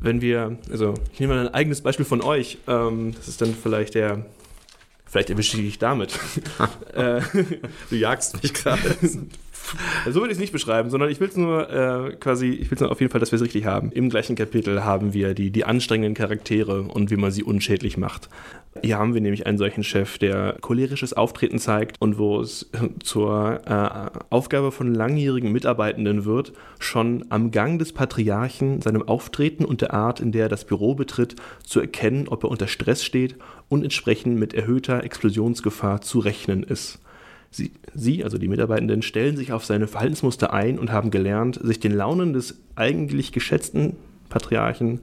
wenn 0.00 0.20
wir, 0.20 0.58
also 0.70 0.94
ich 1.12 1.20
nehme 1.20 1.34
mal 1.34 1.46
ein 1.46 1.54
eigenes 1.54 1.80
Beispiel 1.80 2.04
von 2.04 2.22
euch, 2.22 2.58
ähm, 2.68 3.14
das 3.16 3.28
ist 3.28 3.40
dann 3.40 3.54
vielleicht 3.54 3.94
der, 3.94 4.26
vielleicht 5.06 5.30
erwische 5.30 5.56
ich 5.56 5.64
dich 5.64 5.78
damit. 5.78 6.18
Äh, 6.94 7.20
du 7.90 7.96
jagst 7.96 8.42
mich 8.42 8.52
gerade. 8.54 8.96
so 10.06 10.20
würde 10.20 10.28
ich 10.28 10.36
es 10.36 10.40
nicht 10.40 10.52
beschreiben, 10.52 10.90
sondern 10.90 11.10
ich 11.10 11.20
will 11.20 11.28
es 11.28 11.36
nur 11.36 11.70
äh, 11.70 12.16
quasi, 12.16 12.48
ich 12.48 12.70
will 12.70 12.76
es 12.76 12.80
nur 12.80 12.90
auf 12.90 13.00
jeden 13.00 13.10
Fall, 13.10 13.20
dass 13.20 13.32
wir 13.32 13.36
es 13.36 13.42
richtig 13.42 13.64
haben. 13.66 13.92
Im 13.92 14.10
gleichen 14.10 14.36
Kapitel 14.36 14.84
haben 14.84 15.12
wir 15.12 15.34
die, 15.34 15.50
die 15.50 15.64
anstrengenden 15.64 16.14
Charaktere 16.14 16.82
und 16.82 17.10
wie 17.10 17.16
man 17.16 17.30
sie 17.30 17.42
unschädlich 17.42 17.96
macht. 17.96 18.28
Hier 18.82 18.98
haben 18.98 19.14
wir 19.14 19.20
nämlich 19.20 19.46
einen 19.46 19.58
solchen 19.58 19.82
Chef, 19.82 20.18
der 20.18 20.56
cholerisches 20.60 21.12
Auftreten 21.12 21.58
zeigt 21.58 21.96
und 22.00 22.18
wo 22.18 22.40
es 22.40 22.70
zur 23.02 23.60
äh, 23.66 24.18
Aufgabe 24.30 24.72
von 24.72 24.94
langjährigen 24.94 25.52
Mitarbeitenden 25.52 26.24
wird, 26.24 26.52
schon 26.78 27.24
am 27.28 27.50
Gang 27.50 27.78
des 27.78 27.92
Patriarchen, 27.92 28.80
seinem 28.80 29.02
Auftreten 29.02 29.64
und 29.64 29.80
der 29.80 29.94
Art, 29.94 30.20
in 30.20 30.32
der 30.32 30.44
er 30.44 30.48
das 30.48 30.64
Büro 30.64 30.94
betritt, 30.94 31.36
zu 31.64 31.80
erkennen, 31.80 32.28
ob 32.28 32.44
er 32.44 32.50
unter 32.50 32.68
Stress 32.68 33.04
steht 33.04 33.36
und 33.68 33.82
entsprechend 33.82 34.38
mit 34.38 34.54
erhöhter 34.54 35.02
Explosionsgefahr 35.02 36.00
zu 36.00 36.20
rechnen 36.20 36.62
ist. 36.62 37.00
Sie, 37.50 37.72
sie, 37.94 38.24
also 38.24 38.36
die 38.38 38.48
Mitarbeitenden, 38.48 39.02
stellen 39.02 39.36
sich 39.36 39.52
auf 39.52 39.64
seine 39.64 39.86
Verhaltensmuster 39.86 40.52
ein 40.52 40.78
und 40.78 40.92
haben 40.92 41.10
gelernt, 41.10 41.58
sich 41.62 41.80
den 41.80 41.92
Launen 41.92 42.32
des 42.32 42.60
eigentlich 42.76 43.32
geschätzten 43.32 43.96
Patriarchen 44.28 45.00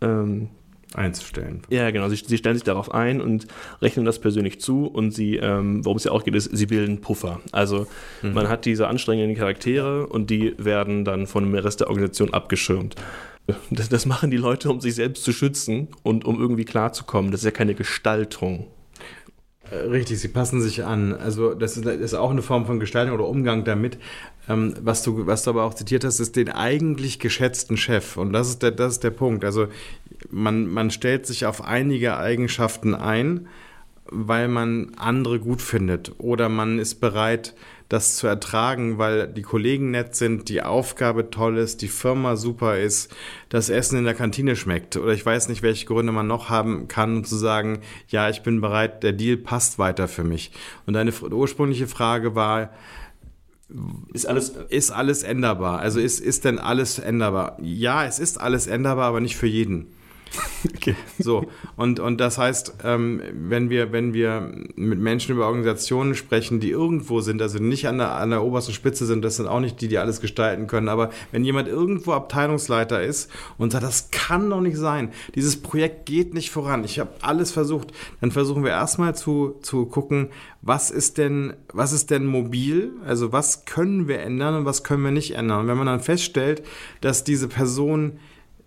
ähm, 0.00 0.48
einzustellen. 0.94 1.62
Ja, 1.68 1.90
genau. 1.90 2.08
Sie, 2.08 2.16
sie, 2.16 2.38
stellen 2.38 2.56
sich 2.56 2.64
darauf 2.64 2.92
ein 2.92 3.20
und 3.20 3.46
rechnen 3.82 4.04
das 4.04 4.20
persönlich 4.20 4.60
zu 4.60 4.86
und 4.86 5.12
sie, 5.12 5.36
ähm, 5.36 5.84
worum 5.84 5.96
es 5.96 6.04
ja 6.04 6.12
auch 6.12 6.24
geht, 6.24 6.34
ist, 6.34 6.56
sie 6.56 6.66
bilden 6.66 7.00
Puffer. 7.00 7.40
Also 7.52 7.86
mhm. 8.22 8.32
man 8.32 8.48
hat 8.48 8.64
diese 8.64 8.88
anstrengenden 8.88 9.36
Charaktere 9.36 10.06
und 10.06 10.30
die 10.30 10.54
werden 10.58 11.04
dann 11.04 11.26
von 11.26 11.44
dem 11.44 11.54
Rest 11.54 11.80
der 11.80 11.88
Organisation 11.88 12.32
abgeschirmt. 12.32 12.96
Das, 13.70 13.88
das 13.88 14.06
machen 14.06 14.30
die 14.32 14.36
Leute, 14.36 14.70
um 14.70 14.80
sich 14.80 14.96
selbst 14.96 15.22
zu 15.22 15.32
schützen 15.32 15.88
und 16.02 16.24
um 16.24 16.40
irgendwie 16.40 16.64
klarzukommen. 16.64 17.30
Das 17.30 17.42
ist 17.42 17.44
ja 17.44 17.52
keine 17.52 17.74
Gestaltung. 17.74 18.66
Äh, 19.70 19.76
richtig, 19.88 20.20
sie 20.20 20.28
passen 20.28 20.60
sich 20.60 20.84
an. 20.84 21.14
Also 21.14 21.54
das 21.54 21.76
ist, 21.76 21.86
ist, 21.86 22.14
auch 22.14 22.30
eine 22.30 22.42
Form 22.42 22.66
von 22.66 22.80
Gestaltung 22.80 23.14
oder 23.14 23.26
Umgang 23.26 23.64
damit. 23.64 23.98
Ähm, 24.48 24.74
was, 24.80 25.02
du, 25.02 25.26
was 25.26 25.42
du 25.42 25.50
aber 25.50 25.64
auch 25.64 25.74
zitiert 25.74 26.04
hast, 26.04 26.20
ist 26.20 26.36
den 26.36 26.48
eigentlich 26.50 27.18
geschätzten 27.18 27.76
Chef. 27.76 28.16
Und 28.16 28.32
das 28.32 28.48
ist 28.48 28.62
der, 28.62 28.70
das 28.70 28.94
ist 28.94 29.04
der 29.04 29.10
Punkt. 29.10 29.44
Also 29.44 29.68
man, 30.30 30.66
man 30.66 30.90
stellt 30.90 31.26
sich 31.26 31.46
auf 31.46 31.64
einige 31.64 32.16
Eigenschaften 32.16 32.94
ein, 32.94 33.48
weil 34.10 34.48
man 34.48 34.92
andere 34.96 35.40
gut 35.40 35.62
findet. 35.62 36.12
Oder 36.18 36.48
man 36.48 36.78
ist 36.78 36.96
bereit, 36.96 37.54
das 37.88 38.16
zu 38.16 38.26
ertragen, 38.26 38.98
weil 38.98 39.28
die 39.28 39.42
Kollegen 39.42 39.92
nett 39.92 40.16
sind, 40.16 40.48
die 40.48 40.62
Aufgabe 40.62 41.30
toll 41.30 41.56
ist, 41.56 41.82
die 41.82 41.88
Firma 41.88 42.36
super 42.36 42.78
ist, 42.78 43.14
das 43.48 43.68
Essen 43.68 43.98
in 43.98 44.04
der 44.04 44.14
Kantine 44.14 44.56
schmeckt. 44.56 44.96
Oder 44.96 45.12
ich 45.12 45.24
weiß 45.24 45.48
nicht, 45.48 45.62
welche 45.62 45.86
Gründe 45.86 46.12
man 46.12 46.26
noch 46.26 46.48
haben 46.48 46.88
kann, 46.88 47.18
um 47.18 47.24
zu 47.24 47.36
sagen, 47.36 47.80
ja, 48.08 48.28
ich 48.28 48.42
bin 48.42 48.60
bereit, 48.60 49.02
der 49.04 49.12
Deal 49.12 49.36
passt 49.36 49.78
weiter 49.78 50.08
für 50.08 50.24
mich. 50.24 50.50
Und 50.86 50.94
deine 50.94 51.12
ursprüngliche 51.12 51.86
Frage 51.86 52.34
war, 52.34 52.70
ist 54.12 54.26
alles, 54.26 54.50
ist 54.68 54.90
alles 54.90 55.22
änderbar? 55.22 55.78
Also 55.78 56.00
ist, 56.00 56.20
ist 56.20 56.44
denn 56.44 56.58
alles 56.58 56.98
änderbar? 56.98 57.56
Ja, 57.60 58.04
es 58.04 58.18
ist 58.18 58.40
alles 58.40 58.66
änderbar, 58.66 59.06
aber 59.06 59.20
nicht 59.20 59.36
für 59.36 59.48
jeden. 59.48 59.88
Okay. 60.76 60.96
So, 61.18 61.46
und, 61.76 62.00
und 62.00 62.20
das 62.20 62.38
heißt, 62.38 62.74
ähm, 62.84 63.22
wenn, 63.32 63.70
wir, 63.70 63.92
wenn 63.92 64.12
wir 64.12 64.52
mit 64.74 64.98
Menschen 64.98 65.34
über 65.34 65.46
Organisationen 65.46 66.14
sprechen, 66.14 66.60
die 66.60 66.70
irgendwo 66.70 67.20
sind, 67.20 67.40
also 67.40 67.58
nicht 67.58 67.88
an 67.88 67.98
der, 67.98 68.12
an 68.16 68.30
der 68.30 68.42
obersten 68.42 68.72
Spitze 68.72 69.06
sind, 69.06 69.24
das 69.24 69.36
sind 69.36 69.46
auch 69.46 69.60
nicht 69.60 69.80
die, 69.80 69.88
die 69.88 69.98
alles 69.98 70.20
gestalten 70.20 70.66
können, 70.66 70.88
aber 70.88 71.10
wenn 71.32 71.44
jemand 71.44 71.68
irgendwo 71.68 72.12
Abteilungsleiter 72.12 73.02
ist 73.02 73.30
und 73.58 73.72
sagt, 73.72 73.84
das 73.84 74.10
kann 74.10 74.50
doch 74.50 74.60
nicht 74.60 74.76
sein, 74.76 75.12
dieses 75.34 75.60
Projekt 75.60 76.06
geht 76.06 76.34
nicht 76.34 76.50
voran, 76.50 76.84
ich 76.84 76.98
habe 76.98 77.10
alles 77.20 77.52
versucht, 77.52 77.92
dann 78.20 78.30
versuchen 78.30 78.64
wir 78.64 78.70
erstmal 78.70 79.14
zu, 79.14 79.56
zu 79.62 79.86
gucken, 79.86 80.28
was 80.62 80.90
ist 80.90 81.18
denn, 81.18 81.54
was 81.72 81.92
ist 81.92 82.10
denn 82.10 82.26
mobil? 82.26 82.92
Also 83.04 83.32
was 83.32 83.66
können 83.66 84.08
wir 84.08 84.20
ändern 84.20 84.56
und 84.56 84.64
was 84.64 84.82
können 84.82 85.04
wir 85.04 85.12
nicht 85.12 85.36
ändern? 85.36 85.60
Und 85.60 85.68
wenn 85.68 85.78
man 85.78 85.86
dann 85.86 86.00
feststellt, 86.00 86.62
dass 87.00 87.24
diese 87.24 87.46
Person 87.48 88.18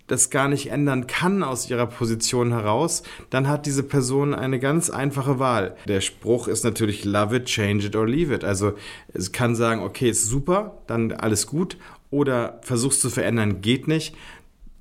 das 0.10 0.32
gar 0.32 0.50
nicht 0.50 0.72
ändern 0.72 1.08
kann 1.08 1.44
aus 1.44 1.70
ihrer 1.70 1.86
Position 1.86 2.52
heraus, 2.52 3.04
dann 3.30 3.48
hat 3.48 3.66
diese 3.66 3.84
Person 3.84 4.34
eine 4.34 4.60
ganz 4.60 4.90
einfache 4.90 5.40
Wahl. 5.40 5.76
Der 5.88 6.02
Spruch 6.02 6.48
ist 6.48 6.64
natürlich 6.64 7.06
love 7.06 7.36
it, 7.36 7.46
change 7.46 7.86
it 7.86 7.96
or 7.96 8.08
leave 8.08 8.34
it. 8.34 8.44
Also 8.44 8.74
es 9.14 9.32
kann 9.32 9.56
sagen, 9.56 9.82
okay, 9.82 10.10
ist 10.10 10.26
super, 10.26 10.80
dann 10.88 11.12
alles 11.12 11.48
gut. 11.48 11.78
Oder 12.10 12.60
versuchst 12.64 13.02
zu 13.02 13.12
verändern, 13.12 13.62
geht 13.62 13.88
nicht. 13.88 14.16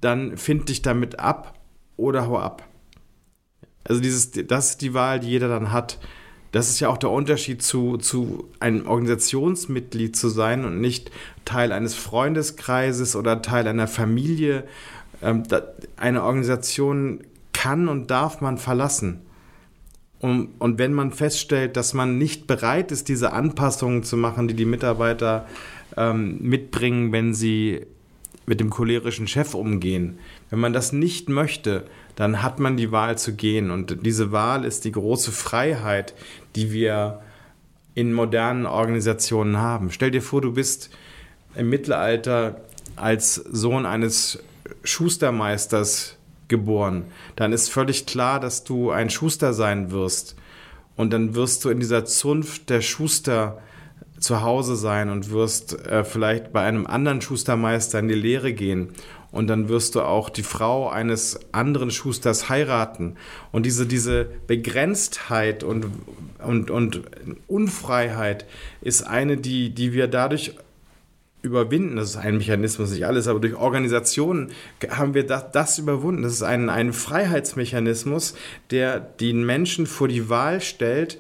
Dann 0.01 0.39
find 0.39 0.71
dich 0.71 0.81
damit 0.81 1.21
ab 1.21 1.59
oder 1.97 2.27
hau 2.27 2.39
ab. 2.39 2.67
Also 3.85 4.01
dieses, 4.01 4.31
das 4.31 4.71
ist 4.71 4.81
die 4.81 4.95
Wahl, 4.95 5.21
die 5.21 5.29
jeder 5.29 5.49
dann 5.49 5.73
hat. 5.73 5.99
Das 6.53 6.71
ist 6.71 6.81
ja 6.81 6.89
auch 6.89 6.97
der 6.97 7.11
Unterschied 7.11 7.63
zu, 7.63 7.99
zu 7.99 8.49
einem 8.61 8.87
Organisationsmitglied 8.87 10.17
zu 10.17 10.31
sein 10.31 10.65
und 10.65 10.81
nicht 10.81 11.11
Teil 11.45 11.73
eines 11.73 11.95
Freundeskreises 11.95 13.17
oder 13.17 13.43
Teil 13.43 13.69
einer 13.69 13.89
Familie 13.89 14.65
ähm, 15.23 15.43
eine 15.97 16.23
Organisation 16.23 17.21
kann 17.53 17.89
und 17.89 18.11
darf 18.11 18.41
man 18.41 18.59
verlassen. 18.59 19.23
Und, 20.21 20.51
und 20.59 20.79
wenn 20.79 20.93
man 20.93 21.13
feststellt, 21.13 21.77
dass 21.77 21.95
man 21.95 22.19
nicht 22.19 22.47
bereit 22.47 22.91
ist, 22.91 23.09
diese 23.09 23.33
Anpassungen 23.33 24.03
zu 24.03 24.17
machen, 24.17 24.49
die 24.49 24.55
die 24.55 24.65
Mitarbeiter 24.65 25.47
ähm, 25.97 26.39
mitbringen, 26.41 27.13
wenn 27.13 27.35
sie 27.35 27.87
mit 28.47 28.61
dem 28.61 28.71
cholerischen 28.71 29.29
Chef 29.29 29.55
umgehen, 29.55 30.19
wenn 30.51 30.59
man 30.59 30.73
das 30.73 30.93
nicht 30.93 31.29
möchte, 31.29 31.85
dann 32.17 32.43
hat 32.43 32.59
man 32.59 32.77
die 32.77 32.91
Wahl 32.91 33.19
zu 33.19 33.35
gehen. 33.35 33.71
Und 33.71 34.05
diese 34.05 34.33
Wahl 34.33 34.65
ist 34.65 34.85
die 34.85 34.93
große 34.93 35.31
Freiheit, 35.31 36.15
die 36.57 36.73
wir 36.73 37.21
in 37.95 38.13
modernen 38.13 38.67
Organisationen 38.67 39.59
haben. 39.59 39.91
Stell 39.91 40.11
dir 40.11 40.23
vor, 40.23 40.41
du 40.41 40.53
bist 40.53 40.91
im 41.55 41.69
Mittelalter 41.69 42.61
als 42.97 43.35
Sohn 43.35 43.87
eines 43.87 44.43
Schustermeisters 44.83 46.17
geboren, 46.49 47.05
dann 47.37 47.53
ist 47.53 47.71
völlig 47.71 48.07
klar, 48.07 48.41
dass 48.41 48.65
du 48.65 48.91
ein 48.91 49.11
Schuster 49.11 49.53
sein 49.53 49.91
wirst. 49.91 50.37
Und 50.97 51.13
dann 51.13 51.35
wirst 51.35 51.65
du 51.65 51.71
in 51.71 51.79
dieser 51.79 52.05
Zunft 52.05 52.71
der 52.71 52.81
Schuster 52.81 53.59
zu 54.19 54.43
Hause 54.43 54.75
sein 54.75 55.11
und 55.11 55.31
wirst 55.31 55.87
äh, 55.87 56.03
vielleicht 56.03 56.53
bei 56.53 56.63
einem 56.63 56.87
anderen 56.87 57.21
Schustermeister 57.21 58.01
in 58.01 58.09
die 58.09 58.15
Lehre 58.15 58.53
gehen. 58.53 58.89
und 59.31 59.47
dann 59.47 59.69
wirst 59.69 59.95
du 59.95 60.03
auch 60.03 60.31
die 60.31 60.43
Frau 60.43 60.89
eines 60.89 61.41
anderen 61.53 61.91
Schusters 61.91 62.49
heiraten. 62.49 63.17
Und 63.53 63.67
diese, 63.67 63.87
diese 63.87 64.27
Begrenztheit 64.47 65.63
und, 65.63 65.87
und, 66.39 66.71
und 66.71 67.03
Unfreiheit 67.47 68.47
ist 68.81 69.03
eine, 69.03 69.37
die, 69.37 69.75
die 69.75 69.93
wir 69.93 70.09
dadurch 70.09 70.55
überwinden. 71.43 71.97
Das 71.97 72.11
ist 72.11 72.17
ein 72.17 72.39
Mechanismus, 72.39 72.91
nicht 72.91 73.07
alles, 73.07 73.29
aber 73.29 73.41
durch 73.41 73.55
Organisationen 73.55 74.51
haben 74.91 75.15
wir 75.15 75.27
das, 75.27 75.51
das 75.53 75.79
überwunden. 75.79 76.23
Das 76.23 76.33
ist 76.33 76.43
ein, 76.43 76.69
ein 76.71 76.93
Freiheitsmechanismus, 76.93 78.35
der 78.71 79.01
den 79.01 79.45
Menschen 79.45 79.87
vor 79.87 80.09
die 80.09 80.29
Wahl 80.29 80.61
stellt, 80.61 81.19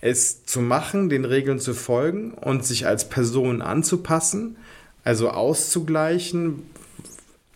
es 0.00 0.44
zu 0.44 0.60
machen, 0.60 1.08
den 1.08 1.24
Regeln 1.24 1.58
zu 1.58 1.74
folgen 1.74 2.32
und 2.32 2.64
sich 2.64 2.86
als 2.86 3.08
Person 3.08 3.62
anzupassen, 3.62 4.56
also 5.04 5.30
auszugleichen, 5.30 6.62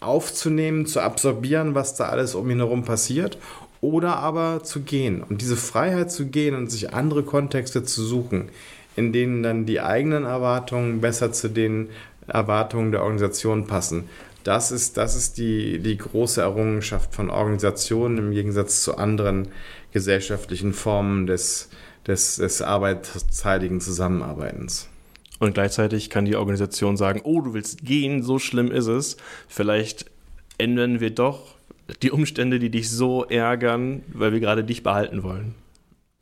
aufzunehmen, 0.00 0.86
zu 0.86 1.00
absorbieren, 1.00 1.74
was 1.74 1.94
da 1.94 2.08
alles 2.08 2.34
um 2.34 2.50
ihn 2.50 2.58
herum 2.58 2.84
passiert, 2.84 3.38
oder 3.80 4.16
aber 4.16 4.62
zu 4.62 4.80
gehen. 4.80 5.22
Und 5.22 5.40
diese 5.40 5.56
Freiheit 5.56 6.10
zu 6.10 6.26
gehen 6.26 6.54
und 6.54 6.70
sich 6.70 6.92
andere 6.92 7.22
Kontexte 7.22 7.84
zu 7.84 8.02
suchen, 8.02 8.50
in 8.96 9.12
denen 9.12 9.42
dann 9.42 9.66
die 9.66 9.80
eigenen 9.80 10.24
Erwartungen 10.24 11.00
besser 11.00 11.32
zu 11.32 11.48
den 11.48 11.88
Erwartungen 12.26 12.92
der 12.92 13.02
Organisation 13.02 13.66
passen. 13.66 14.04
Das 14.44 14.72
ist, 14.72 14.96
das 14.96 15.16
ist 15.16 15.36
die, 15.38 15.80
die 15.80 15.98
große 15.98 16.40
Errungenschaft 16.40 17.14
von 17.14 17.30
Organisationen 17.30 18.18
im 18.18 18.30
Gegensatz 18.30 18.82
zu 18.82 18.96
anderen 18.96 19.48
gesellschaftlichen 19.92 20.72
Formen 20.72 21.26
des, 21.26 21.68
des, 22.06 22.36
des 22.36 22.62
arbeitsteiligen 22.62 23.80
Zusammenarbeitens. 23.80 24.88
Und 25.40 25.54
gleichzeitig 25.54 26.10
kann 26.10 26.24
die 26.26 26.36
Organisation 26.36 26.96
sagen, 26.96 27.20
oh, 27.24 27.40
du 27.40 27.54
willst 27.54 27.84
gehen, 27.84 28.22
so 28.22 28.38
schlimm 28.38 28.70
ist 28.70 28.86
es. 28.86 29.16
Vielleicht 29.48 30.06
ändern 30.58 31.00
wir 31.00 31.10
doch 31.10 31.56
die 32.02 32.10
Umstände, 32.10 32.58
die 32.58 32.70
dich 32.70 32.90
so 32.90 33.24
ärgern, 33.24 34.02
weil 34.12 34.32
wir 34.32 34.40
gerade 34.40 34.64
dich 34.64 34.82
behalten 34.82 35.22
wollen. 35.22 35.54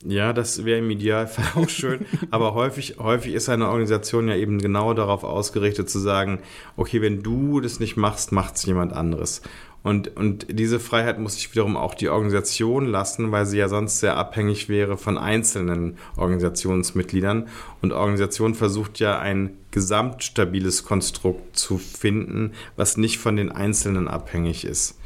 Ja, 0.04 0.32
das 0.32 0.64
wäre 0.64 0.78
im 0.78 0.90
Idealfall 0.90 1.60
auch 1.62 1.68
schön. 1.68 2.06
aber 2.30 2.54
häufig, 2.54 2.96
häufig 2.98 3.34
ist 3.34 3.48
eine 3.48 3.66
Organisation 3.68 4.28
ja 4.28 4.36
eben 4.36 4.58
genau 4.58 4.94
darauf 4.94 5.24
ausgerichtet 5.24 5.90
zu 5.90 5.98
sagen, 5.98 6.40
okay, 6.76 7.02
wenn 7.02 7.22
du 7.22 7.60
das 7.60 7.80
nicht 7.80 7.96
machst, 7.96 8.30
macht 8.30 8.54
es 8.56 8.64
jemand 8.64 8.92
anderes. 8.92 9.42
Und, 9.82 10.16
und 10.16 10.46
diese 10.50 10.80
Freiheit 10.80 11.18
muss 11.18 11.34
sich 11.34 11.52
wiederum 11.52 11.76
auch 11.76 11.94
die 11.94 12.08
Organisation 12.08 12.86
lassen, 12.86 13.32
weil 13.32 13.46
sie 13.46 13.58
ja 13.58 13.68
sonst 13.68 14.00
sehr 14.00 14.16
abhängig 14.16 14.68
wäre 14.68 14.98
von 14.98 15.16
einzelnen 15.16 15.98
Organisationsmitgliedern. 16.16 17.48
Und 17.80 17.92
Organisation 17.92 18.54
versucht 18.54 18.98
ja 18.98 19.18
ein 19.18 19.56
gesamtstabiles 19.70 20.84
Konstrukt 20.84 21.56
zu 21.56 21.78
finden, 21.78 22.52
was 22.76 22.96
nicht 22.96 23.18
von 23.18 23.36
den 23.36 23.50
Einzelnen 23.50 24.08
abhängig 24.08 24.64
ist. 24.64 24.98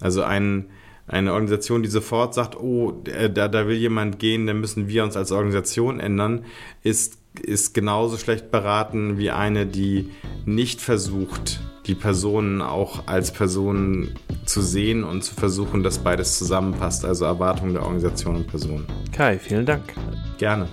Also 0.00 0.22
ein, 0.22 0.66
eine 1.08 1.32
Organisation, 1.32 1.82
die 1.82 1.88
sofort 1.88 2.34
sagt, 2.34 2.56
oh, 2.56 3.02
da, 3.04 3.48
da 3.48 3.68
will 3.68 3.76
jemand 3.76 4.18
gehen, 4.18 4.46
dann 4.46 4.60
müssen 4.60 4.88
wir 4.88 5.04
uns 5.04 5.16
als 5.16 5.32
Organisation 5.32 6.00
ändern, 6.00 6.44
ist, 6.82 7.18
ist 7.40 7.74
genauso 7.74 8.16
schlecht 8.16 8.50
beraten 8.50 9.18
wie 9.18 9.30
eine, 9.30 9.66
die 9.66 10.10
nicht 10.44 10.80
versucht, 10.80 11.60
die 11.86 11.94
Personen 11.94 12.60
auch 12.60 13.06
als 13.06 13.30
Personen 13.30 14.16
zu 14.44 14.60
sehen 14.60 15.04
und 15.04 15.22
zu 15.22 15.34
versuchen, 15.34 15.82
dass 15.82 15.98
beides 15.98 16.36
zusammenpasst, 16.38 17.04
also 17.04 17.24
Erwartungen 17.24 17.74
der 17.74 17.82
Organisation 17.82 18.36
und 18.36 18.48
Person. 18.48 18.86
Kai, 19.12 19.38
vielen 19.38 19.66
Dank. 19.66 19.94
Gerne. 20.38 20.68